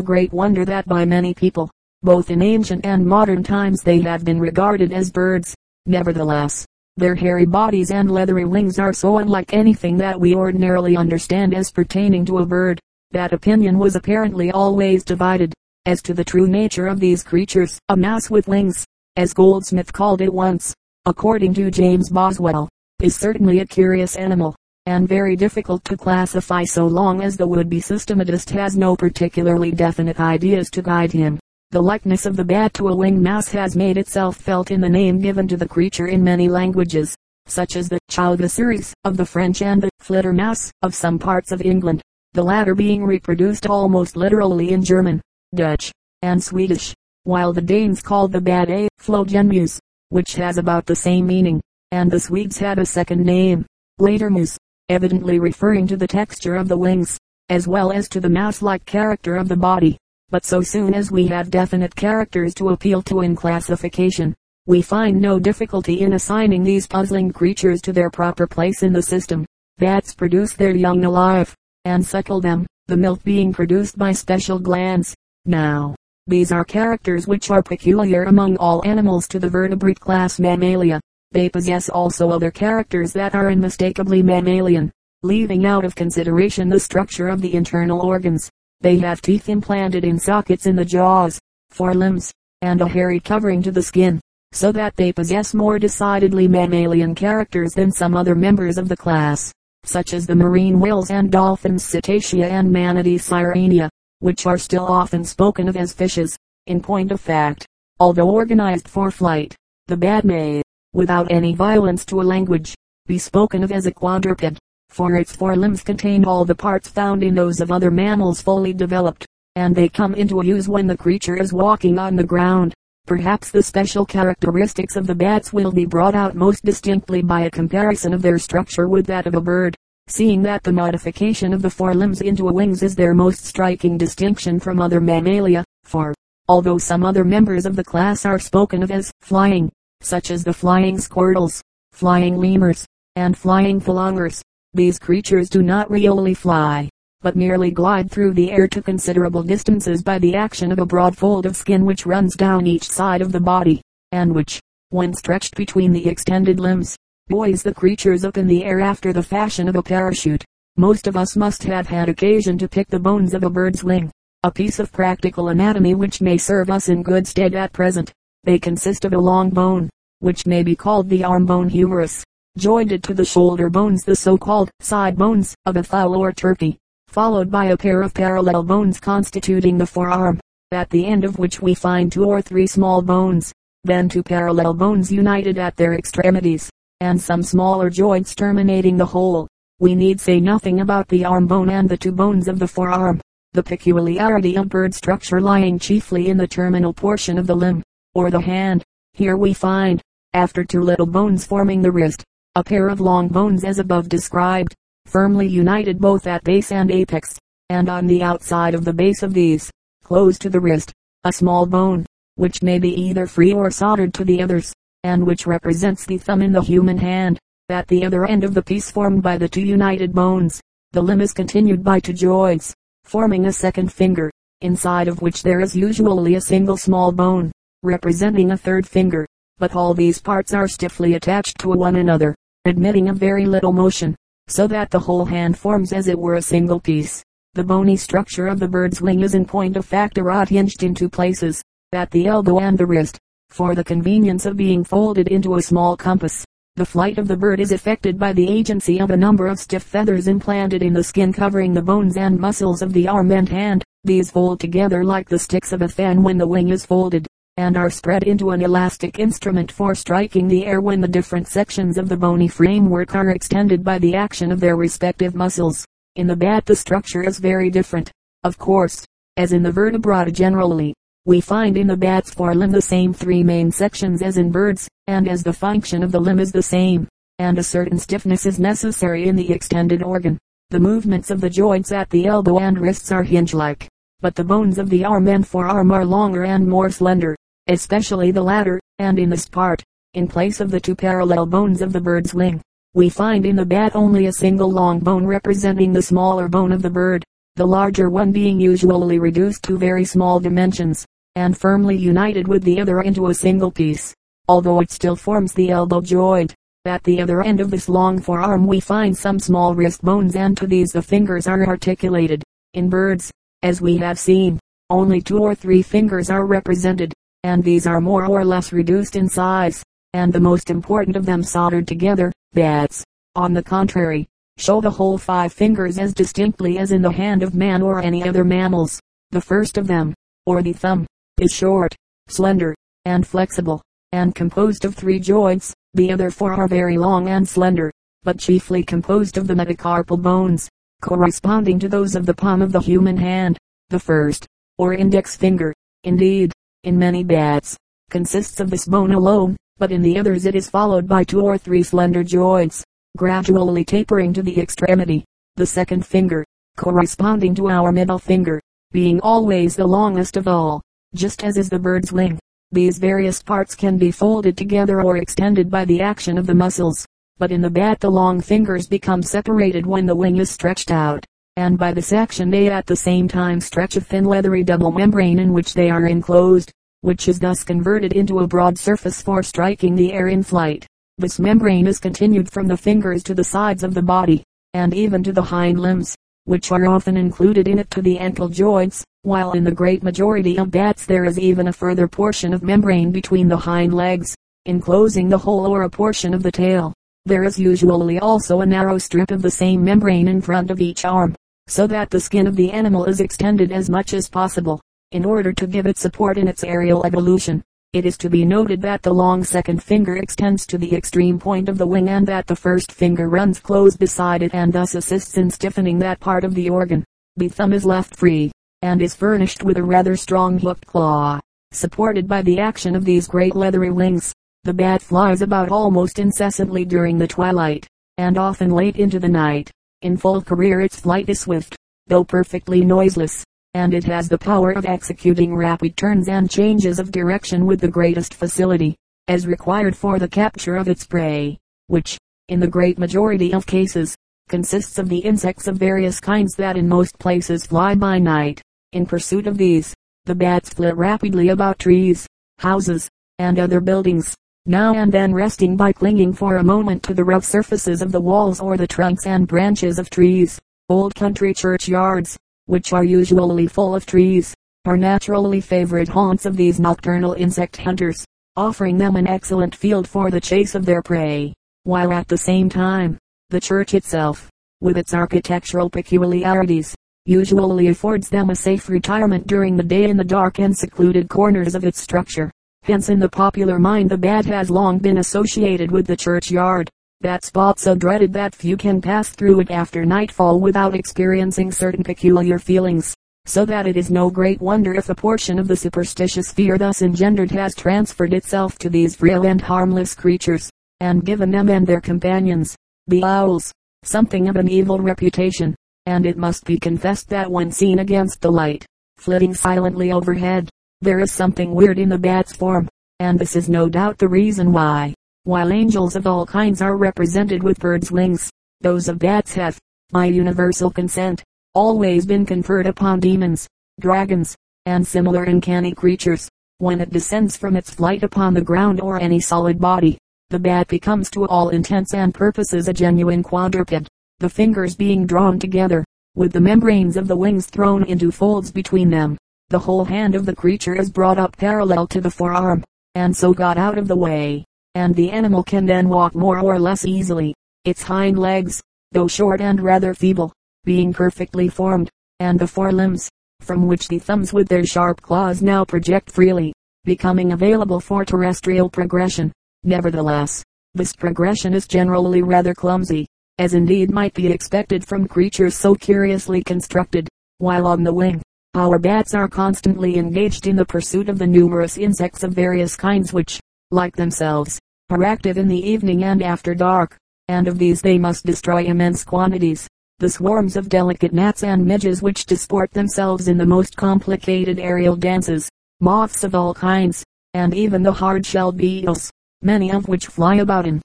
great 0.00 0.32
wonder 0.32 0.64
that 0.64 0.88
by 0.88 1.04
many 1.04 1.34
people, 1.34 1.70
both 2.02 2.30
in 2.30 2.40
ancient 2.40 2.86
and 2.86 3.06
modern 3.06 3.42
times 3.42 3.82
they 3.82 4.00
have 4.00 4.24
been 4.24 4.40
regarded 4.40 4.90
as 4.90 5.10
birds. 5.10 5.54
Nevertheless, 5.84 6.64
their 6.96 7.14
hairy 7.14 7.44
bodies 7.44 7.90
and 7.90 8.10
leathery 8.10 8.46
wings 8.46 8.78
are 8.78 8.94
so 8.94 9.18
unlike 9.18 9.52
anything 9.52 9.98
that 9.98 10.18
we 10.18 10.34
ordinarily 10.34 10.96
understand 10.96 11.52
as 11.54 11.70
pertaining 11.70 12.24
to 12.24 12.38
a 12.38 12.46
bird, 12.46 12.80
that 13.10 13.34
opinion 13.34 13.78
was 13.78 13.96
apparently 13.96 14.50
always 14.50 15.04
divided, 15.04 15.52
as 15.86 16.02
to 16.02 16.14
the 16.14 16.24
true 16.24 16.46
nature 16.46 16.86
of 16.86 17.00
these 17.00 17.22
creatures. 17.22 17.78
A 17.88 17.96
mouse 17.96 18.30
with 18.30 18.48
wings, 18.48 18.84
as 19.16 19.32
Goldsmith 19.32 19.92
called 19.92 20.20
it 20.20 20.32
once, 20.32 20.74
according 21.06 21.54
to 21.54 21.70
James 21.70 22.10
Boswell, 22.10 22.68
is 23.02 23.16
certainly 23.16 23.60
a 23.60 23.66
curious 23.66 24.16
animal, 24.16 24.54
and 24.86 25.08
very 25.08 25.36
difficult 25.36 25.84
to 25.84 25.96
classify 25.96 26.64
so 26.64 26.86
long 26.86 27.22
as 27.22 27.36
the 27.36 27.46
would-be 27.46 27.80
systematist 27.80 28.50
has 28.50 28.76
no 28.76 28.96
particularly 28.96 29.70
definite 29.70 30.20
ideas 30.20 30.70
to 30.70 30.82
guide 30.82 31.12
him. 31.12 31.38
The 31.70 31.82
likeness 31.82 32.26
of 32.26 32.36
the 32.36 32.44
bat 32.44 32.74
to 32.74 32.88
a 32.88 32.94
winged 32.94 33.22
mouse 33.22 33.48
has 33.48 33.76
made 33.76 33.96
itself 33.96 34.36
felt 34.36 34.70
in 34.70 34.80
the 34.80 34.88
name 34.88 35.20
given 35.20 35.46
to 35.48 35.56
the 35.56 35.68
creature 35.68 36.08
in 36.08 36.22
many 36.22 36.48
languages, 36.48 37.14
such 37.46 37.76
as 37.76 37.88
the 37.88 37.98
chauve-souris 38.08 38.92
of 39.04 39.16
the 39.16 39.24
French 39.24 39.62
and 39.62 39.80
the 39.80 39.90
flittermouse 40.02 40.70
of 40.82 40.94
some 40.94 41.18
parts 41.18 41.52
of 41.52 41.62
England, 41.62 42.02
the 42.32 42.42
latter 42.42 42.74
being 42.74 43.04
reproduced 43.04 43.66
almost 43.66 44.16
literally 44.16 44.72
in 44.72 44.82
German, 44.82 45.20
Dutch, 45.54 45.90
and 46.22 46.42
Swedish, 46.42 46.94
while 47.24 47.52
the 47.52 47.60
Danes 47.60 48.02
called 48.02 48.32
the 48.32 48.40
bat 48.40 48.70
a 48.70 48.88
flagermus, 49.00 49.78
which 50.10 50.34
has 50.34 50.58
about 50.58 50.86
the 50.86 50.94
same 50.94 51.26
meaning, 51.26 51.60
and 51.90 52.10
the 52.10 52.20
Swedes 52.20 52.58
had 52.58 52.78
a 52.78 52.86
second 52.86 53.24
name, 53.24 53.66
Latermus, 53.98 54.56
evidently 54.88 55.38
referring 55.38 55.86
to 55.86 55.96
the 55.96 56.06
texture 56.06 56.54
of 56.54 56.68
the 56.68 56.76
wings, 56.76 57.18
as 57.48 57.66
well 57.66 57.90
as 57.92 58.08
to 58.08 58.20
the 58.20 58.28
mouse-like 58.28 58.84
character 58.84 59.36
of 59.36 59.48
the 59.48 59.56
body. 59.56 59.98
But 60.30 60.44
so 60.44 60.62
soon 60.62 60.94
as 60.94 61.10
we 61.10 61.26
have 61.26 61.50
definite 61.50 61.96
characters 61.96 62.54
to 62.54 62.68
appeal 62.68 63.02
to 63.02 63.22
in 63.22 63.34
classification, 63.34 64.34
we 64.66 64.82
find 64.82 65.20
no 65.20 65.40
difficulty 65.40 66.02
in 66.02 66.12
assigning 66.12 66.62
these 66.62 66.86
puzzling 66.86 67.32
creatures 67.32 67.82
to 67.82 67.92
their 67.92 68.10
proper 68.10 68.46
place 68.46 68.84
in 68.84 68.92
the 68.92 69.02
system. 69.02 69.44
Bats 69.78 70.14
produce 70.14 70.52
their 70.52 70.76
young 70.76 71.04
alive, 71.04 71.54
and 71.84 72.06
suckle 72.06 72.40
them, 72.40 72.66
the 72.86 72.96
milk 72.96 73.22
being 73.24 73.52
produced 73.52 73.98
by 73.98 74.12
special 74.12 74.58
glands. 74.58 75.14
Now, 75.46 75.94
these 76.26 76.52
are 76.52 76.64
characters 76.64 77.26
which 77.26 77.50
are 77.50 77.62
peculiar 77.62 78.24
among 78.24 78.56
all 78.58 78.86
animals 78.86 79.26
to 79.28 79.38
the 79.38 79.48
vertebrate 79.48 79.98
class 79.98 80.38
Mammalia. 80.38 81.00
They 81.32 81.48
possess 81.48 81.88
also 81.88 82.30
other 82.30 82.50
characters 82.50 83.12
that 83.14 83.34
are 83.34 83.50
unmistakably 83.50 84.22
mammalian, 84.22 84.90
leaving 85.22 85.66
out 85.66 85.84
of 85.84 85.94
consideration 85.94 86.68
the 86.68 86.80
structure 86.80 87.28
of 87.28 87.40
the 87.40 87.54
internal 87.54 88.00
organs. 88.00 88.50
They 88.80 88.98
have 88.98 89.20
teeth 89.20 89.48
implanted 89.48 90.04
in 90.04 90.18
sockets 90.18 90.66
in 90.66 90.76
the 90.76 90.84
jaws, 90.84 91.38
forelimbs, 91.70 92.32
and 92.62 92.80
a 92.80 92.88
hairy 92.88 93.20
covering 93.20 93.62
to 93.62 93.70
the 93.70 93.82
skin, 93.82 94.20
so 94.52 94.72
that 94.72 94.96
they 94.96 95.12
possess 95.12 95.52
more 95.52 95.78
decidedly 95.78 96.48
mammalian 96.48 97.14
characters 97.14 97.72
than 97.74 97.92
some 97.92 98.16
other 98.16 98.34
members 98.34 98.78
of 98.78 98.88
the 98.88 98.96
class, 98.96 99.52
such 99.84 100.14
as 100.14 100.26
the 100.26 100.34
marine 100.34 100.80
whales 100.80 101.10
and 101.10 101.30
dolphins 101.30 101.84
Cetacea 101.84 102.48
and 102.48 102.70
manatees 102.70 103.24
Sirenia, 103.24 103.89
which 104.20 104.46
are 104.46 104.56
still 104.56 104.86
often 104.86 105.24
spoken 105.24 105.68
of 105.68 105.76
as 105.76 105.92
fishes. 105.92 106.36
In 106.66 106.80
point 106.80 107.12
of 107.12 107.20
fact, 107.20 107.66
although 107.98 108.30
organized 108.30 108.88
for 108.88 109.10
flight, 109.10 109.54
the 109.88 109.96
bat 109.96 110.24
may, 110.24 110.62
without 110.94 111.30
any 111.30 111.54
violence 111.54 112.04
to 112.06 112.20
a 112.20 112.22
language, 112.22 112.74
be 113.06 113.18
spoken 113.18 113.62
of 113.62 113.72
as 113.72 113.86
a 113.86 113.92
quadruped 113.92 114.58
for 114.90 115.14
its 115.14 115.34
four 115.34 115.54
limbs 115.54 115.84
contain 115.84 116.24
all 116.24 116.44
the 116.44 116.54
parts 116.54 116.88
found 116.88 117.22
in 117.22 117.34
those 117.34 117.60
of 117.60 117.70
other 117.70 117.92
mammals 117.92 118.40
fully 118.40 118.72
developed, 118.72 119.24
and 119.54 119.74
they 119.74 119.88
come 119.88 120.14
into 120.14 120.44
use 120.44 120.68
when 120.68 120.88
the 120.88 120.96
creature 120.96 121.36
is 121.36 121.52
walking 121.52 121.96
on 121.96 122.16
the 122.16 122.24
ground. 122.24 122.74
Perhaps 123.06 123.52
the 123.52 123.62
special 123.62 124.04
characteristics 124.04 124.96
of 124.96 125.06
the 125.06 125.14
bats 125.14 125.52
will 125.52 125.70
be 125.70 125.86
brought 125.86 126.16
out 126.16 126.34
most 126.34 126.64
distinctly 126.64 127.22
by 127.22 127.42
a 127.42 127.50
comparison 127.50 128.12
of 128.12 128.20
their 128.20 128.38
structure 128.38 128.88
with 128.88 129.06
that 129.06 129.26
of 129.26 129.34
a 129.34 129.40
bird, 129.40 129.76
seeing 130.10 130.42
that 130.42 130.62
the 130.64 130.72
modification 130.72 131.52
of 131.52 131.62
the 131.62 131.70
forelimbs 131.70 132.20
into 132.20 132.44
wings 132.44 132.82
is 132.82 132.96
their 132.96 133.14
most 133.14 133.44
striking 133.44 133.96
distinction 133.96 134.58
from 134.58 134.80
other 134.80 135.00
mammalia, 135.00 135.64
for, 135.84 136.12
although 136.48 136.78
some 136.78 137.04
other 137.04 137.24
members 137.24 137.64
of 137.64 137.76
the 137.76 137.84
class 137.84 138.26
are 138.26 138.38
spoken 138.38 138.82
of 138.82 138.90
as 138.90 139.10
flying, 139.20 139.70
such 140.00 140.30
as 140.30 140.42
the 140.42 140.52
flying 140.52 140.98
squirrels, 140.98 141.62
flying 141.92 142.36
lemurs, 142.36 142.84
and 143.14 143.38
flying 143.38 143.80
phalangers, 143.80 144.40
these 144.74 144.98
creatures 144.98 145.48
do 145.48 145.62
not 145.62 145.90
really 145.90 146.34
fly, 146.34 146.88
but 147.22 147.36
merely 147.36 147.70
glide 147.70 148.10
through 148.10 148.32
the 148.32 148.50
air 148.50 148.66
to 148.66 148.82
considerable 148.82 149.42
distances 149.42 150.02
by 150.02 150.18
the 150.18 150.34
action 150.34 150.72
of 150.72 150.78
a 150.78 150.86
broad 150.86 151.16
fold 151.16 151.46
of 151.46 151.56
skin 151.56 151.84
which 151.84 152.06
runs 152.06 152.34
down 152.34 152.66
each 152.66 152.88
side 152.88 153.22
of 153.22 153.30
the 153.30 153.40
body, 153.40 153.80
and 154.10 154.34
which, 154.34 154.60
when 154.88 155.12
stretched 155.12 155.54
between 155.54 155.92
the 155.92 156.08
extended 156.08 156.58
limbs, 156.58 156.96
buoys 157.30 157.62
the 157.62 157.72
creatures 157.72 158.24
up 158.24 158.36
in 158.36 158.48
the 158.48 158.64
air 158.64 158.80
after 158.80 159.12
the 159.12 159.22
fashion 159.22 159.68
of 159.68 159.76
a 159.76 159.82
parachute. 159.82 160.44
Most 160.76 161.06
of 161.06 161.16
us 161.16 161.36
must 161.36 161.62
have 161.62 161.86
had 161.86 162.08
occasion 162.08 162.58
to 162.58 162.68
pick 162.68 162.88
the 162.88 162.98
bones 162.98 163.34
of 163.34 163.44
a 163.44 163.48
bird's 163.48 163.84
wing, 163.84 164.10
a 164.42 164.50
piece 164.50 164.80
of 164.80 164.90
practical 164.90 165.50
anatomy 165.50 165.94
which 165.94 166.20
may 166.20 166.36
serve 166.36 166.70
us 166.70 166.88
in 166.88 167.04
good 167.04 167.28
stead 167.28 167.54
at 167.54 167.72
present. 167.72 168.12
They 168.42 168.58
consist 168.58 169.04
of 169.04 169.12
a 169.12 169.18
long 169.18 169.50
bone, 169.50 169.88
which 170.18 170.44
may 170.44 170.64
be 170.64 170.74
called 170.74 171.08
the 171.08 171.22
arm 171.22 171.46
bone 171.46 171.68
humerus, 171.68 172.24
jointed 172.58 173.04
to 173.04 173.14
the 173.14 173.24
shoulder 173.24 173.70
bones 173.70 174.02
the 174.02 174.16
so-called 174.16 174.68
side 174.80 175.16
bones 175.16 175.54
of 175.66 175.76
a 175.76 175.84
fowl 175.84 176.16
or 176.16 176.32
turkey, 176.32 176.78
followed 177.06 177.48
by 177.48 177.66
a 177.66 177.76
pair 177.76 178.02
of 178.02 178.12
parallel 178.12 178.64
bones 178.64 178.98
constituting 178.98 179.78
the 179.78 179.86
forearm, 179.86 180.40
at 180.72 180.90
the 180.90 181.06
end 181.06 181.22
of 181.22 181.38
which 181.38 181.62
we 181.62 181.74
find 181.74 182.10
two 182.10 182.24
or 182.24 182.42
three 182.42 182.66
small 182.66 183.00
bones, 183.02 183.52
then 183.84 184.08
two 184.08 184.24
parallel 184.24 184.74
bones 184.74 185.12
united 185.12 185.58
at 185.58 185.76
their 185.76 185.94
extremities, 185.94 186.68
and 187.00 187.20
some 187.20 187.42
smaller 187.42 187.90
joints 187.90 188.34
terminating 188.34 188.96
the 188.96 189.06
whole. 189.06 189.48
We 189.78 189.94
need 189.94 190.20
say 190.20 190.40
nothing 190.40 190.80
about 190.80 191.08
the 191.08 191.24
arm 191.24 191.46
bone 191.46 191.70
and 191.70 191.88
the 191.88 191.96
two 191.96 192.12
bones 192.12 192.48
of 192.48 192.58
the 192.58 192.68
forearm, 192.68 193.20
the 193.52 193.62
peculiarity 193.62 194.56
of 194.56 194.68
bird 194.68 194.94
structure 194.94 195.40
lying 195.40 195.78
chiefly 195.78 196.28
in 196.28 196.36
the 196.36 196.46
terminal 196.46 196.92
portion 196.92 197.38
of 197.38 197.46
the 197.46 197.54
limb, 197.54 197.82
or 198.14 198.30
the 198.30 198.40
hand. 198.40 198.84
Here 199.14 199.36
we 199.36 199.54
find, 199.54 200.02
after 200.34 200.64
two 200.64 200.82
little 200.82 201.06
bones 201.06 201.46
forming 201.46 201.82
the 201.82 201.90
wrist, 201.90 202.22
a 202.54 202.62
pair 202.62 202.88
of 202.88 203.00
long 203.00 203.28
bones 203.28 203.64
as 203.64 203.78
above 203.78 204.08
described, 204.08 204.74
firmly 205.06 205.46
united 205.46 205.98
both 205.98 206.26
at 206.26 206.44
base 206.44 206.70
and 206.70 206.90
apex, 206.90 207.38
and 207.70 207.88
on 207.88 208.06
the 208.06 208.22
outside 208.22 208.74
of 208.74 208.84
the 208.84 208.92
base 208.92 209.22
of 209.22 209.32
these, 209.32 209.70
close 210.04 210.38
to 210.38 210.50
the 210.50 210.60
wrist, 210.60 210.92
a 211.24 211.32
small 211.32 211.64
bone, 211.64 212.04
which 212.34 212.62
may 212.62 212.78
be 212.78 212.88
either 212.88 213.26
free 213.26 213.52
or 213.52 213.70
soldered 213.70 214.12
to 214.14 214.24
the 214.24 214.42
others, 214.42 214.72
and 215.04 215.26
which 215.26 215.46
represents 215.46 216.04
the 216.06 216.18
thumb 216.18 216.42
in 216.42 216.52
the 216.52 216.60
human 216.60 216.98
hand. 216.98 217.38
At 217.68 217.86
the 217.88 218.04
other 218.04 218.26
end 218.26 218.44
of 218.44 218.54
the 218.54 218.62
piece 218.62 218.90
formed 218.90 219.22
by 219.22 219.38
the 219.38 219.48
two 219.48 219.62
united 219.62 220.12
bones, 220.12 220.60
the 220.92 221.02
limb 221.02 221.20
is 221.20 221.32
continued 221.32 221.84
by 221.84 222.00
two 222.00 222.12
joints, 222.12 222.74
forming 223.04 223.46
a 223.46 223.52
second 223.52 223.92
finger, 223.92 224.30
inside 224.60 225.08
of 225.08 225.22
which 225.22 225.42
there 225.42 225.60
is 225.60 225.76
usually 225.76 226.34
a 226.34 226.40
single 226.40 226.76
small 226.76 227.12
bone, 227.12 227.52
representing 227.82 228.50
a 228.50 228.56
third 228.56 228.86
finger, 228.86 229.26
but 229.58 229.74
all 229.76 229.94
these 229.94 230.20
parts 230.20 230.52
are 230.52 230.66
stiffly 230.66 231.14
attached 231.14 231.58
to 231.58 231.68
one 231.68 231.96
another 231.96 232.34
admitting 232.66 233.08
of 233.08 233.16
very 233.16 233.46
little 233.46 233.72
motion, 233.72 234.14
so 234.46 234.66
that 234.66 234.90
the 234.90 234.98
whole 234.98 235.24
hand 235.24 235.58
forms 235.58 235.94
as 235.94 236.08
it 236.08 236.18
were 236.18 236.34
a 236.34 236.42
single 236.42 236.78
piece. 236.78 237.24
The 237.54 237.64
bony 237.64 237.96
structure 237.96 238.48
of 238.48 238.60
the 238.60 238.68
bird's 238.68 239.00
wing 239.00 239.20
is 239.20 239.34
in 239.34 239.46
point 239.46 239.78
of 239.78 239.86
fact 239.86 240.18
a 240.18 240.22
rod 240.22 240.50
hinged 240.50 240.82
in 240.82 240.94
two 240.94 241.08
places, 241.08 241.62
at 241.92 242.10
the 242.10 242.26
elbow 242.26 242.60
and 242.60 242.76
the 242.76 242.84
wrist, 242.84 243.18
for 243.52 243.74
the 243.74 243.84
convenience 243.84 244.46
of 244.46 244.56
being 244.56 244.84
folded 244.84 245.28
into 245.28 245.56
a 245.56 245.62
small 245.62 245.96
compass. 245.96 246.44
The 246.76 246.86
flight 246.86 247.18
of 247.18 247.28
the 247.28 247.36
bird 247.36 247.60
is 247.60 247.72
effected 247.72 248.18
by 248.18 248.32
the 248.32 248.48
agency 248.48 249.00
of 249.00 249.10
a 249.10 249.16
number 249.16 249.46
of 249.46 249.58
stiff 249.58 249.82
feathers 249.82 250.28
implanted 250.28 250.82
in 250.82 250.94
the 250.94 251.04
skin 251.04 251.32
covering 251.32 251.74
the 251.74 251.82
bones 251.82 252.16
and 252.16 252.38
muscles 252.38 252.80
of 252.80 252.92
the 252.92 253.08
arm 253.08 253.30
and 253.32 253.48
hand. 253.48 253.84
These 254.04 254.30
fold 254.30 254.60
together 254.60 255.04
like 255.04 255.28
the 255.28 255.38
sticks 255.38 255.72
of 255.72 255.82
a 255.82 255.88
fan 255.88 256.22
when 256.22 256.38
the 256.38 256.46
wing 256.46 256.70
is 256.70 256.86
folded 256.86 257.26
and 257.56 257.76
are 257.76 257.90
spread 257.90 258.22
into 258.22 258.50
an 258.52 258.62
elastic 258.62 259.18
instrument 259.18 259.70
for 259.70 259.94
striking 259.94 260.48
the 260.48 260.64
air 260.64 260.80
when 260.80 261.00
the 261.02 261.08
different 261.08 261.46
sections 261.46 261.98
of 261.98 262.08
the 262.08 262.16
bony 262.16 262.48
framework 262.48 263.14
are 263.14 263.30
extended 263.30 263.84
by 263.84 263.98
the 263.98 264.14
action 264.14 264.50
of 264.50 264.60
their 264.60 264.76
respective 264.76 265.34
muscles. 265.34 265.84
In 266.16 266.26
the 266.26 266.36
bat 266.36 266.64
the 266.64 266.74
structure 266.74 267.22
is 267.22 267.38
very 267.38 267.68
different. 267.68 268.10
Of 268.44 268.56
course, 268.56 269.04
as 269.36 269.52
in 269.52 269.62
the 269.62 269.70
vertebrata 269.70 270.32
generally, 270.32 270.94
we 271.24 271.40
find 271.40 271.76
in 271.76 271.86
the 271.86 271.96
bat's 271.96 272.34
forelimb 272.34 272.72
the 272.72 272.80
same 272.80 273.12
three 273.12 273.42
main 273.42 273.70
sections 273.70 274.22
as 274.22 274.38
in 274.38 274.50
birds, 274.50 274.88
and 275.06 275.28
as 275.28 275.42
the 275.42 275.52
function 275.52 276.02
of 276.02 276.12
the 276.12 276.20
limb 276.20 276.40
is 276.40 276.52
the 276.52 276.62
same, 276.62 277.06
and 277.38 277.58
a 277.58 277.62
certain 277.62 277.98
stiffness 277.98 278.46
is 278.46 278.58
necessary 278.58 279.28
in 279.28 279.36
the 279.36 279.52
extended 279.52 280.02
organ. 280.02 280.38
The 280.70 280.80
movements 280.80 281.30
of 281.30 281.40
the 281.40 281.50
joints 281.50 281.92
at 281.92 282.10
the 282.10 282.26
elbow 282.26 282.58
and 282.58 282.78
wrists 282.78 283.12
are 283.12 283.22
hinge-like, 283.22 283.88
but 284.20 284.34
the 284.34 284.44
bones 284.44 284.78
of 284.78 284.88
the 284.88 285.04
arm 285.04 285.28
and 285.28 285.46
forearm 285.46 285.90
are 285.90 286.04
longer 286.04 286.44
and 286.44 286.66
more 286.66 286.90
slender 286.90 287.36
especially 287.70 288.32
the 288.32 288.42
latter, 288.42 288.80
and 288.98 289.18
in 289.18 289.30
this 289.30 289.48
part, 289.48 289.82
in 290.14 290.26
place 290.26 290.60
of 290.60 290.72
the 290.72 290.80
two 290.80 290.96
parallel 290.96 291.46
bones 291.46 291.80
of 291.80 291.92
the 291.92 292.00
bird's 292.00 292.34
wing, 292.34 292.60
we 292.94 293.08
find 293.08 293.46
in 293.46 293.54
the 293.54 293.64
bat 293.64 293.94
only 293.94 294.26
a 294.26 294.32
single 294.32 294.70
long 294.70 294.98
bone 294.98 295.24
representing 295.24 295.92
the 295.92 296.02
smaller 296.02 296.48
bone 296.48 296.72
of 296.72 296.82
the 296.82 296.90
bird, 296.90 297.24
the 297.56 297.66
larger 297.66 298.08
one 298.08 298.32
being 298.32 298.60
usually 298.60 299.18
reduced 299.18 299.62
to 299.64 299.76
very 299.76 300.04
small 300.04 300.40
dimensions, 300.40 301.04
and 301.34 301.56
firmly 301.56 301.96
united 301.96 302.48
with 302.48 302.62
the 302.62 302.80
other 302.80 303.00
into 303.00 303.26
a 303.26 303.34
single 303.34 303.70
piece, 303.70 304.14
although 304.48 304.80
it 304.80 304.90
still 304.90 305.16
forms 305.16 305.52
the 305.52 305.70
elbow 305.70 306.00
joint. 306.00 306.54
At 306.86 307.02
the 307.04 307.20
other 307.20 307.42
end 307.42 307.60
of 307.60 307.70
this 307.70 307.88
long 307.88 308.20
forearm 308.20 308.66
we 308.66 308.80
find 308.80 309.16
some 309.16 309.38
small 309.38 309.74
wrist 309.74 310.02
bones 310.02 310.34
and 310.34 310.56
to 310.56 310.66
these 310.66 310.92
the 310.92 311.02
fingers 311.02 311.46
are 311.46 311.66
articulated. 311.66 312.42
In 312.72 312.88
birds, 312.88 313.30
as 313.62 313.80
we 313.80 313.98
have 313.98 314.18
seen, 314.18 314.58
only 314.88 315.20
two 315.20 315.38
or 315.38 315.54
three 315.54 315.82
fingers 315.82 316.30
are 316.30 316.46
represented, 316.46 317.12
and 317.44 317.62
these 317.62 317.86
are 317.86 318.00
more 318.00 318.26
or 318.26 318.44
less 318.44 318.72
reduced 318.72 319.14
in 319.14 319.28
size, 319.28 319.82
and 320.14 320.32
the 320.32 320.40
most 320.40 320.70
important 320.70 321.16
of 321.16 321.26
them 321.26 321.42
soldered 321.42 321.86
together. 321.86 322.32
Bats, 322.54 323.04
on 323.36 323.52
the 323.52 323.62
contrary, 323.62 324.26
show 324.60 324.80
the 324.80 324.90
whole 324.90 325.16
five 325.16 325.52
fingers 325.52 325.98
as 325.98 326.12
distinctly 326.12 326.78
as 326.78 326.92
in 326.92 327.00
the 327.00 327.10
hand 327.10 327.42
of 327.42 327.54
man 327.54 327.80
or 327.80 328.02
any 328.02 328.28
other 328.28 328.44
mammals. 328.44 329.00
The 329.30 329.40
first 329.40 329.78
of 329.78 329.86
them, 329.86 330.14
or 330.44 330.62
the 330.62 330.74
thumb, 330.74 331.06
is 331.40 331.52
short, 331.52 331.96
slender, 332.28 332.74
and 333.06 333.26
flexible, 333.26 333.80
and 334.12 334.34
composed 334.34 334.84
of 334.84 334.94
three 334.94 335.18
joints. 335.18 335.72
The 335.94 336.12
other 336.12 336.30
four 336.30 336.52
are 336.52 336.68
very 336.68 336.98
long 336.98 337.28
and 337.28 337.48
slender, 337.48 337.90
but 338.22 338.38
chiefly 338.38 338.82
composed 338.82 339.38
of 339.38 339.46
the 339.46 339.54
metacarpal 339.54 340.20
bones, 340.20 340.68
corresponding 341.00 341.78
to 341.78 341.88
those 341.88 342.14
of 342.14 342.26
the 342.26 342.34
palm 342.34 342.60
of 342.60 342.72
the 342.72 342.80
human 342.80 343.16
hand. 343.16 343.56
The 343.88 343.98
first, 343.98 344.46
or 344.76 344.92
index 344.92 345.36
finger, 345.36 345.72
indeed, 346.04 346.52
in 346.84 346.98
many 346.98 347.24
bats, 347.24 347.78
consists 348.10 348.60
of 348.60 348.68
this 348.68 348.84
bone 348.84 349.12
alone, 349.12 349.56
but 349.78 349.90
in 349.90 350.02
the 350.02 350.18
others 350.18 350.44
it 350.44 350.54
is 350.54 350.68
followed 350.68 351.08
by 351.08 351.24
two 351.24 351.40
or 351.40 351.56
three 351.56 351.82
slender 351.82 352.22
joints, 352.22 352.84
gradually 353.16 353.84
tapering 353.84 354.32
to 354.32 354.42
the 354.42 354.60
extremity. 354.60 355.24
The 355.56 355.66
second 355.66 356.06
finger, 356.06 356.44
corresponding 356.76 357.54
to 357.56 357.68
our 357.68 357.92
middle 357.92 358.18
finger, 358.18 358.60
being 358.92 359.20
always 359.20 359.76
the 359.76 359.86
longest 359.86 360.36
of 360.36 360.48
all, 360.48 360.82
just 361.14 361.44
as 361.44 361.56
is 361.56 361.68
the 361.68 361.78
bird's 361.78 362.12
wing. 362.12 362.38
These 362.72 362.98
various 362.98 363.42
parts 363.42 363.74
can 363.74 363.98
be 363.98 364.10
folded 364.10 364.56
together 364.56 365.02
or 365.02 365.16
extended 365.16 365.70
by 365.70 365.84
the 365.84 366.00
action 366.00 366.38
of 366.38 366.46
the 366.46 366.54
muscles, 366.54 367.06
but 367.38 367.50
in 367.52 367.60
the 367.60 367.70
bat 367.70 368.00
the 368.00 368.10
long 368.10 368.40
fingers 368.40 368.86
become 368.86 369.22
separated 369.22 369.86
when 369.86 370.06
the 370.06 370.14
wing 370.14 370.36
is 370.38 370.50
stretched 370.50 370.90
out 370.90 371.26
and 371.60 371.78
by 371.78 371.92
this 371.92 372.12
action 372.12 372.48
they 372.48 372.68
at 372.68 372.86
the 372.86 372.96
same 372.96 373.28
time 373.28 373.60
stretch 373.60 373.96
a 373.96 374.00
thin 374.00 374.24
leathery 374.24 374.62
double 374.62 374.90
membrane 374.90 375.38
in 375.38 375.52
which 375.52 375.74
they 375.74 375.90
are 375.90 376.06
enclosed, 376.06 376.72
which 377.02 377.28
is 377.28 377.38
thus 377.38 377.64
converted 377.64 378.14
into 378.14 378.38
a 378.38 378.46
broad 378.46 378.78
surface 378.78 379.20
for 379.20 379.42
striking 379.42 379.94
the 379.94 380.12
air 380.12 380.28
in 380.28 380.42
flight. 380.42 380.86
This 381.20 381.38
membrane 381.38 381.86
is 381.86 381.98
continued 381.98 382.50
from 382.50 382.66
the 382.66 382.78
fingers 382.78 383.22
to 383.24 383.34
the 383.34 383.44
sides 383.44 383.84
of 383.84 383.92
the 383.92 384.00
body, 384.00 384.42
and 384.72 384.94
even 384.94 385.22
to 385.24 385.32
the 385.32 385.42
hind 385.42 385.78
limbs, 385.78 386.16
which 386.44 386.72
are 386.72 386.86
often 386.86 387.18
included 387.18 387.68
in 387.68 387.78
it 387.78 387.90
to 387.90 388.00
the 388.00 388.18
ankle 388.18 388.48
joints, 388.48 389.04
while 389.20 389.52
in 389.52 389.62
the 389.62 389.70
great 389.70 390.02
majority 390.02 390.56
of 390.56 390.70
bats 390.70 391.04
there 391.04 391.26
is 391.26 391.38
even 391.38 391.68
a 391.68 391.74
further 391.74 392.08
portion 392.08 392.54
of 392.54 392.62
membrane 392.62 393.12
between 393.12 393.48
the 393.48 393.56
hind 393.58 393.92
legs, 393.92 394.34
enclosing 394.64 395.28
the 395.28 395.36
whole 395.36 395.66
or 395.66 395.82
a 395.82 395.90
portion 395.90 396.32
of 396.32 396.42
the 396.42 396.50
tail. 396.50 396.94
There 397.26 397.44
is 397.44 397.58
usually 397.58 398.18
also 398.18 398.62
a 398.62 398.66
narrow 398.66 398.96
strip 398.96 399.30
of 399.30 399.42
the 399.42 399.50
same 399.50 399.84
membrane 399.84 400.26
in 400.26 400.40
front 400.40 400.70
of 400.70 400.80
each 400.80 401.04
arm, 401.04 401.34
so 401.66 401.86
that 401.88 402.08
the 402.08 402.20
skin 402.20 402.46
of 402.46 402.56
the 402.56 402.72
animal 402.72 403.04
is 403.04 403.20
extended 403.20 403.72
as 403.72 403.90
much 403.90 404.14
as 404.14 404.26
possible, 404.26 404.80
in 405.12 405.26
order 405.26 405.52
to 405.52 405.66
give 405.66 405.86
it 405.86 405.98
support 405.98 406.38
in 406.38 406.48
its 406.48 406.64
aerial 406.64 407.04
evolution. 407.04 407.62
It 407.92 408.06
is 408.06 408.16
to 408.18 408.30
be 408.30 408.44
noted 408.44 408.80
that 408.82 409.02
the 409.02 409.12
long 409.12 409.42
second 409.42 409.82
finger 409.82 410.16
extends 410.16 410.64
to 410.66 410.78
the 410.78 410.94
extreme 410.94 411.40
point 411.40 411.68
of 411.68 411.76
the 411.76 411.88
wing 411.88 412.08
and 412.08 412.24
that 412.28 412.46
the 412.46 412.54
first 412.54 412.92
finger 412.92 413.28
runs 413.28 413.58
close 413.58 413.96
beside 413.96 414.42
it 414.42 414.54
and 414.54 414.72
thus 414.72 414.94
assists 414.94 415.36
in 415.36 415.50
stiffening 415.50 415.98
that 415.98 416.20
part 416.20 416.44
of 416.44 416.54
the 416.54 416.70
organ. 416.70 417.04
The 417.36 417.48
thumb 417.48 417.72
is 417.72 417.84
left 417.84 418.14
free, 418.14 418.52
and 418.82 419.02
is 419.02 419.16
furnished 419.16 419.64
with 419.64 419.76
a 419.76 419.82
rather 419.82 420.14
strong 420.14 420.56
hooked 420.56 420.86
claw. 420.86 421.40
Supported 421.72 422.28
by 422.28 422.42
the 422.42 422.60
action 422.60 422.94
of 422.94 423.04
these 423.04 423.26
great 423.26 423.56
leathery 423.56 423.90
wings, 423.90 424.32
the 424.62 424.72
bat 424.72 425.02
flies 425.02 425.42
about 425.42 425.70
almost 425.70 426.20
incessantly 426.20 426.84
during 426.84 427.18
the 427.18 427.26
twilight, 427.26 427.88
and 428.18 428.38
often 428.38 428.70
late 428.70 428.98
into 428.98 429.18
the 429.18 429.28
night. 429.28 429.68
In 430.02 430.16
full 430.16 430.40
career 430.42 430.80
its 430.80 431.00
flight 431.00 431.28
is 431.28 431.40
swift, 431.40 431.74
though 432.06 432.22
perfectly 432.22 432.84
noiseless, 432.84 433.44
and 433.74 433.94
it 433.94 434.04
has 434.04 434.28
the 434.28 434.38
power 434.38 434.72
of 434.72 434.84
executing 434.84 435.54
rapid 435.54 435.96
turns 435.96 436.28
and 436.28 436.50
changes 436.50 436.98
of 436.98 437.12
direction 437.12 437.66
with 437.66 437.80
the 437.80 437.88
greatest 437.88 438.34
facility, 438.34 438.96
as 439.28 439.46
required 439.46 439.96
for 439.96 440.18
the 440.18 440.28
capture 440.28 440.76
of 440.76 440.88
its 440.88 441.06
prey, 441.06 441.56
which, 441.86 442.18
in 442.48 442.58
the 442.58 442.66
great 442.66 442.98
majority 442.98 443.52
of 443.52 443.66
cases, 443.66 444.16
consists 444.48 444.98
of 444.98 445.08
the 445.08 445.18
insects 445.18 445.68
of 445.68 445.76
various 445.76 446.18
kinds 446.18 446.54
that 446.56 446.76
in 446.76 446.88
most 446.88 447.16
places 447.18 447.66
fly 447.66 447.94
by 447.94 448.18
night. 448.18 448.60
In 448.92 449.06
pursuit 449.06 449.46
of 449.46 449.56
these, 449.56 449.94
the 450.24 450.34
bats 450.34 450.70
flit 450.70 450.96
rapidly 450.96 451.50
about 451.50 451.78
trees, 451.78 452.26
houses, 452.58 453.08
and 453.38 453.60
other 453.60 453.80
buildings, 453.80 454.34
now 454.66 454.94
and 454.94 455.12
then 455.12 455.32
resting 455.32 455.76
by 455.76 455.92
clinging 455.92 456.32
for 456.32 456.56
a 456.56 456.64
moment 456.64 457.02
to 457.04 457.14
the 457.14 457.24
rough 457.24 457.44
surfaces 457.44 458.02
of 458.02 458.10
the 458.10 458.20
walls 458.20 458.60
or 458.60 458.76
the 458.76 458.86
trunks 458.86 459.26
and 459.26 459.46
branches 459.46 459.98
of 459.98 460.10
trees. 460.10 460.58
Old 460.88 461.14
country 461.14 461.54
churchyards, 461.54 462.36
which 462.70 462.92
are 462.92 463.02
usually 463.02 463.66
full 463.66 463.96
of 463.96 464.06
trees, 464.06 464.54
are 464.84 464.96
naturally 464.96 465.60
favorite 465.60 466.06
haunts 466.06 466.46
of 466.46 466.56
these 466.56 466.78
nocturnal 466.78 467.32
insect 467.32 467.76
hunters, 467.76 468.24
offering 468.54 468.96
them 468.96 469.16
an 469.16 469.26
excellent 469.26 469.74
field 469.74 470.06
for 470.06 470.30
the 470.30 470.40
chase 470.40 470.76
of 470.76 470.86
their 470.86 471.02
prey, 471.02 471.52
while 471.82 472.12
at 472.12 472.28
the 472.28 472.38
same 472.38 472.68
time, 472.68 473.18
the 473.48 473.60
church 473.60 473.92
itself, 473.92 474.48
with 474.80 474.96
its 474.96 475.14
architectural 475.14 475.90
peculiarities, 475.90 476.94
usually 477.26 477.88
affords 477.88 478.28
them 478.28 478.50
a 478.50 478.54
safe 478.54 478.88
retirement 478.88 479.48
during 479.48 479.76
the 479.76 479.82
day 479.82 480.04
in 480.04 480.16
the 480.16 480.22
dark 480.22 480.60
and 480.60 480.76
secluded 480.76 481.28
corners 481.28 481.74
of 481.74 481.84
its 481.84 482.00
structure. 482.00 482.52
Hence 482.84 483.08
in 483.08 483.18
the 483.18 483.28
popular 483.28 483.80
mind 483.80 484.08
the 484.08 484.16
bat 484.16 484.44
has 484.44 484.70
long 484.70 485.00
been 485.00 485.18
associated 485.18 485.90
with 485.90 486.06
the 486.06 486.16
churchyard. 486.16 486.88
That 487.22 487.44
spot 487.44 487.78
so 487.78 487.94
dreaded 487.94 488.32
that 488.32 488.54
few 488.54 488.78
can 488.78 489.02
pass 489.02 489.28
through 489.28 489.60
it 489.60 489.70
after 489.70 490.06
nightfall 490.06 490.58
without 490.58 490.94
experiencing 490.94 491.70
certain 491.70 492.02
peculiar 492.02 492.58
feelings. 492.58 493.14
So 493.44 493.66
that 493.66 493.86
it 493.86 493.98
is 493.98 494.10
no 494.10 494.30
great 494.30 494.58
wonder 494.62 494.94
if 494.94 495.10
a 495.10 495.14
portion 495.14 495.58
of 495.58 495.68
the 495.68 495.76
superstitious 495.76 496.50
fear 496.50 496.78
thus 496.78 497.02
engendered 497.02 497.50
has 497.50 497.74
transferred 497.74 498.32
itself 498.32 498.78
to 498.78 498.88
these 498.88 499.16
frail 499.16 499.44
and 499.44 499.60
harmless 499.60 500.14
creatures, 500.14 500.70
and 501.00 501.22
given 501.22 501.50
them 501.50 501.68
and 501.68 501.86
their 501.86 502.00
companions, 502.00 502.74
the 503.06 503.22
owls, 503.22 503.70
something 504.02 504.48
of 504.48 504.56
an 504.56 504.68
evil 504.68 504.98
reputation. 504.98 505.74
And 506.06 506.24
it 506.24 506.38
must 506.38 506.64
be 506.64 506.78
confessed 506.78 507.28
that 507.28 507.50
when 507.50 507.70
seen 507.70 507.98
against 507.98 508.40
the 508.40 508.50
light, 508.50 508.86
flitting 509.18 509.52
silently 509.52 510.10
overhead, 510.10 510.70
there 511.02 511.20
is 511.20 511.32
something 511.32 511.74
weird 511.74 511.98
in 511.98 512.08
the 512.08 512.18
bat's 512.18 512.56
form, 512.56 512.88
and 513.18 513.38
this 513.38 513.56
is 513.56 513.68
no 513.68 513.90
doubt 513.90 514.16
the 514.16 514.28
reason 514.28 514.72
why, 514.72 515.12
while 515.44 515.72
angels 515.72 516.16
of 516.16 516.26
all 516.26 516.44
kinds 516.44 516.82
are 516.82 516.96
represented 516.96 517.62
with 517.62 517.80
birds' 517.80 518.12
wings, 518.12 518.50
those 518.82 519.08
of 519.08 519.18
bats 519.18 519.54
have, 519.54 519.78
by 520.10 520.26
universal 520.26 520.90
consent, 520.90 521.42
always 521.74 522.26
been 522.26 522.44
conferred 522.44 522.86
upon 522.86 523.20
demons, 523.20 523.66
dragons, 524.00 524.54
and 524.86 525.06
similar 525.06 525.44
uncanny 525.44 525.92
creatures. 525.92 526.48
When 526.78 527.00
it 527.00 527.10
descends 527.10 527.56
from 527.56 527.76
its 527.76 527.90
flight 527.90 528.22
upon 528.22 528.54
the 528.54 528.62
ground 528.62 529.00
or 529.00 529.20
any 529.20 529.40
solid 529.40 529.78
body, 529.78 530.18
the 530.50 530.58
bat 530.58 530.88
becomes 530.88 531.30
to 531.30 531.46
all 531.46 531.68
intents 531.68 532.12
and 532.12 532.34
purposes 532.34 532.88
a 532.88 532.92
genuine 532.92 533.42
quadruped, 533.42 534.08
the 534.40 534.48
fingers 534.48 534.96
being 534.96 535.26
drawn 535.26 535.58
together, 535.58 536.04
with 536.34 536.52
the 536.52 536.60
membranes 536.60 537.16
of 537.16 537.28
the 537.28 537.36
wings 537.36 537.66
thrown 537.66 538.04
into 538.04 538.30
folds 538.30 538.70
between 538.70 539.10
them. 539.10 539.36
The 539.68 539.78
whole 539.78 540.04
hand 540.04 540.34
of 540.34 540.46
the 540.46 540.56
creature 540.56 540.94
is 540.94 541.10
brought 541.10 541.38
up 541.38 541.56
parallel 541.56 542.06
to 542.08 542.20
the 542.20 542.30
forearm, 542.30 542.82
and 543.14 543.36
so 543.36 543.54
got 543.54 543.78
out 543.78 543.98
of 543.98 544.08
the 544.08 544.16
way, 544.16 544.64
and 544.94 545.14
the 545.14 545.30
animal 545.30 545.62
can 545.62 545.86
then 545.86 546.08
walk 546.08 546.34
more 546.34 546.58
or 546.58 546.78
less 546.78 547.04
easily. 547.04 547.54
Its 547.84 548.02
hind 548.02 548.38
legs, 548.38 548.82
though 549.12 549.28
short 549.28 549.60
and 549.60 549.80
rather 549.80 550.14
feeble, 550.14 550.52
being 550.84 551.12
perfectly 551.12 551.68
formed, 551.68 552.10
and 552.40 552.58
the 552.58 552.66
forelimbs, 552.66 553.28
from 553.60 553.86
which 553.86 554.08
the 554.08 554.18
thumbs 554.18 554.52
with 554.52 554.68
their 554.68 554.84
sharp 554.84 555.20
claws 555.20 555.62
now 555.62 555.84
project 555.84 556.30
freely, 556.30 556.72
becoming 557.04 557.52
available 557.52 558.00
for 558.00 558.24
terrestrial 558.24 558.88
progression. 558.88 559.52
Nevertheless, 559.84 560.62
this 560.94 561.14
progression 561.14 561.72
is 561.74 561.86
generally 561.86 562.42
rather 562.42 562.74
clumsy, 562.74 563.26
as 563.58 563.74
indeed 563.74 564.10
might 564.10 564.34
be 564.34 564.48
expected 564.48 565.04
from 565.06 565.28
creatures 565.28 565.74
so 565.74 565.94
curiously 565.94 566.62
constructed, 566.62 567.28
while 567.58 567.86
on 567.86 568.02
the 568.02 568.12
wing, 568.12 568.42
our 568.74 568.98
bats 568.98 569.34
are 569.34 569.48
constantly 569.48 570.16
engaged 570.16 570.66
in 570.66 570.76
the 570.76 570.84
pursuit 570.84 571.28
of 571.28 571.38
the 571.38 571.46
numerous 571.46 571.98
insects 571.98 572.42
of 572.42 572.52
various 572.52 572.96
kinds 572.96 573.32
which, 573.32 573.60
like 573.90 574.16
themselves, 574.16 574.78
are 575.10 575.24
active 575.24 575.58
in 575.58 575.68
the 575.68 575.88
evening 575.90 576.24
and 576.24 576.42
after 576.42 576.74
dark, 576.74 577.16
and 577.48 577.66
of 577.66 577.78
these 577.78 578.00
they 578.00 578.18
must 578.18 578.46
destroy 578.46 578.84
immense 578.84 579.24
quantities. 579.24 579.88
The 580.20 580.30
swarms 580.30 580.76
of 580.76 580.88
delicate 580.88 581.32
gnats 581.32 581.64
and 581.64 581.84
midges 581.84 582.22
which 582.22 582.46
disport 582.46 582.92
themselves 582.92 583.48
in 583.48 583.58
the 583.58 583.66
most 583.66 583.96
complicated 583.96 584.78
aerial 584.78 585.16
dances, 585.16 585.68
moths 586.00 586.44
of 586.44 586.54
all 586.54 586.74
kinds, 586.74 587.24
and 587.54 587.74
even 587.74 588.02
the 588.02 588.12
hard-shelled 588.12 588.76
beetles, 588.76 589.30
many 589.62 589.90
of 589.90 590.06
which 590.08 590.26
fly 590.26 590.56
about 590.56 590.86
in 590.86 591.00